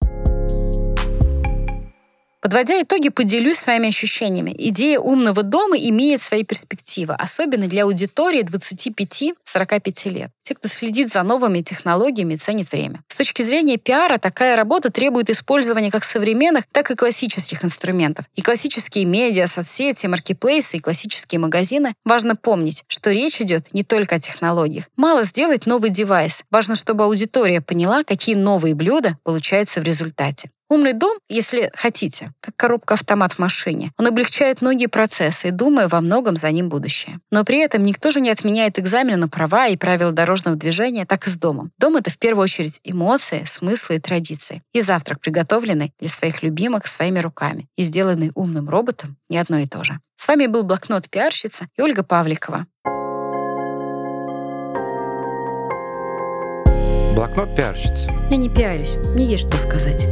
Подводя 2.41 2.81
итоги, 2.81 3.09
поделюсь 3.09 3.59
своими 3.59 3.89
ощущениями. 3.89 4.55
Идея 4.57 4.97
умного 4.97 5.43
дома 5.43 5.77
имеет 5.77 6.21
свои 6.21 6.43
перспективы, 6.43 7.13
особенно 7.13 7.67
для 7.67 7.83
аудитории 7.83 8.43
25-45 8.43 10.09
лет. 10.09 10.31
Те, 10.41 10.55
кто 10.55 10.67
следит 10.67 11.09
за 11.09 11.21
новыми 11.21 11.61
технологиями, 11.61 12.35
ценит 12.35 12.71
время. 12.71 13.03
С 13.09 13.15
точки 13.15 13.43
зрения 13.43 13.77
пиара, 13.77 14.17
такая 14.17 14.55
работа 14.55 14.91
требует 14.91 15.29
использования 15.29 15.91
как 15.91 16.03
современных, 16.03 16.65
так 16.71 16.89
и 16.89 16.95
классических 16.95 17.63
инструментов. 17.63 18.25
И 18.35 18.41
классические 18.41 19.05
медиа, 19.05 19.45
соцсети, 19.45 20.07
маркетплейсы 20.07 20.77
и 20.77 20.79
классические 20.79 21.37
магазины. 21.37 21.93
Важно 22.05 22.35
помнить, 22.35 22.83
что 22.87 23.11
речь 23.11 23.39
идет 23.39 23.71
не 23.71 23.83
только 23.83 24.15
о 24.15 24.19
технологиях. 24.19 24.85
Мало 24.95 25.23
сделать 25.25 25.67
новый 25.67 25.91
девайс. 25.91 26.43
Важно, 26.49 26.75
чтобы 26.75 27.03
аудитория 27.03 27.61
поняла, 27.61 28.03
какие 28.03 28.33
новые 28.33 28.73
блюда 28.73 29.19
получаются 29.23 29.79
в 29.79 29.83
результате. 29.83 30.49
Умный 30.71 30.93
дом, 30.93 31.17
если 31.27 31.69
хотите, 31.75 32.31
как 32.39 32.55
коробка-автомат 32.55 33.33
в 33.33 33.39
машине. 33.39 33.91
Он 33.97 34.07
облегчает 34.07 34.61
многие 34.61 34.87
процессы 34.87 35.49
и, 35.49 35.51
думаю, 35.51 35.89
во 35.89 35.99
многом 35.99 36.37
за 36.37 36.49
ним 36.49 36.69
будущее. 36.69 37.19
Но 37.29 37.43
при 37.43 37.57
этом 37.57 37.83
никто 37.83 38.09
же 38.09 38.21
не 38.21 38.29
отменяет 38.29 38.79
экзамены 38.79 39.17
на 39.17 39.27
права 39.27 39.67
и 39.67 39.75
правила 39.75 40.13
дорожного 40.13 40.55
движения, 40.55 41.05
так 41.05 41.27
и 41.27 41.29
с 41.29 41.35
домом. 41.35 41.73
Дом— 41.77 41.95
это 41.97 42.09
в 42.09 42.17
первую 42.17 42.45
очередь 42.45 42.79
эмоции, 42.85 43.43
смыслы 43.43 43.97
и 43.97 43.99
традиции. 43.99 44.63
И 44.71 44.79
завтрак, 44.79 45.19
приготовленный 45.19 45.93
для 45.99 46.07
своих 46.07 46.41
любимых 46.41 46.87
своими 46.87 47.19
руками 47.19 47.67
и 47.75 47.83
сделанный 47.83 48.31
умным 48.33 48.69
роботом, 48.69 49.17
не 49.27 49.39
одно 49.39 49.57
и 49.57 49.67
то 49.67 49.83
же. 49.83 49.99
С 50.15 50.25
вами 50.25 50.47
был 50.47 50.63
блокнот 50.63 51.09
пиарщица 51.09 51.67
и 51.75 51.81
Ольга 51.81 52.03
Павликова. 52.03 52.65
Блокнот 57.13 57.57
пиарщицы. 57.57 58.09
Я 58.29 58.37
не 58.37 58.47
пиарюсь, 58.47 58.95
мне 59.15 59.25
есть 59.25 59.49
что 59.49 59.57
сказать. 59.57 60.07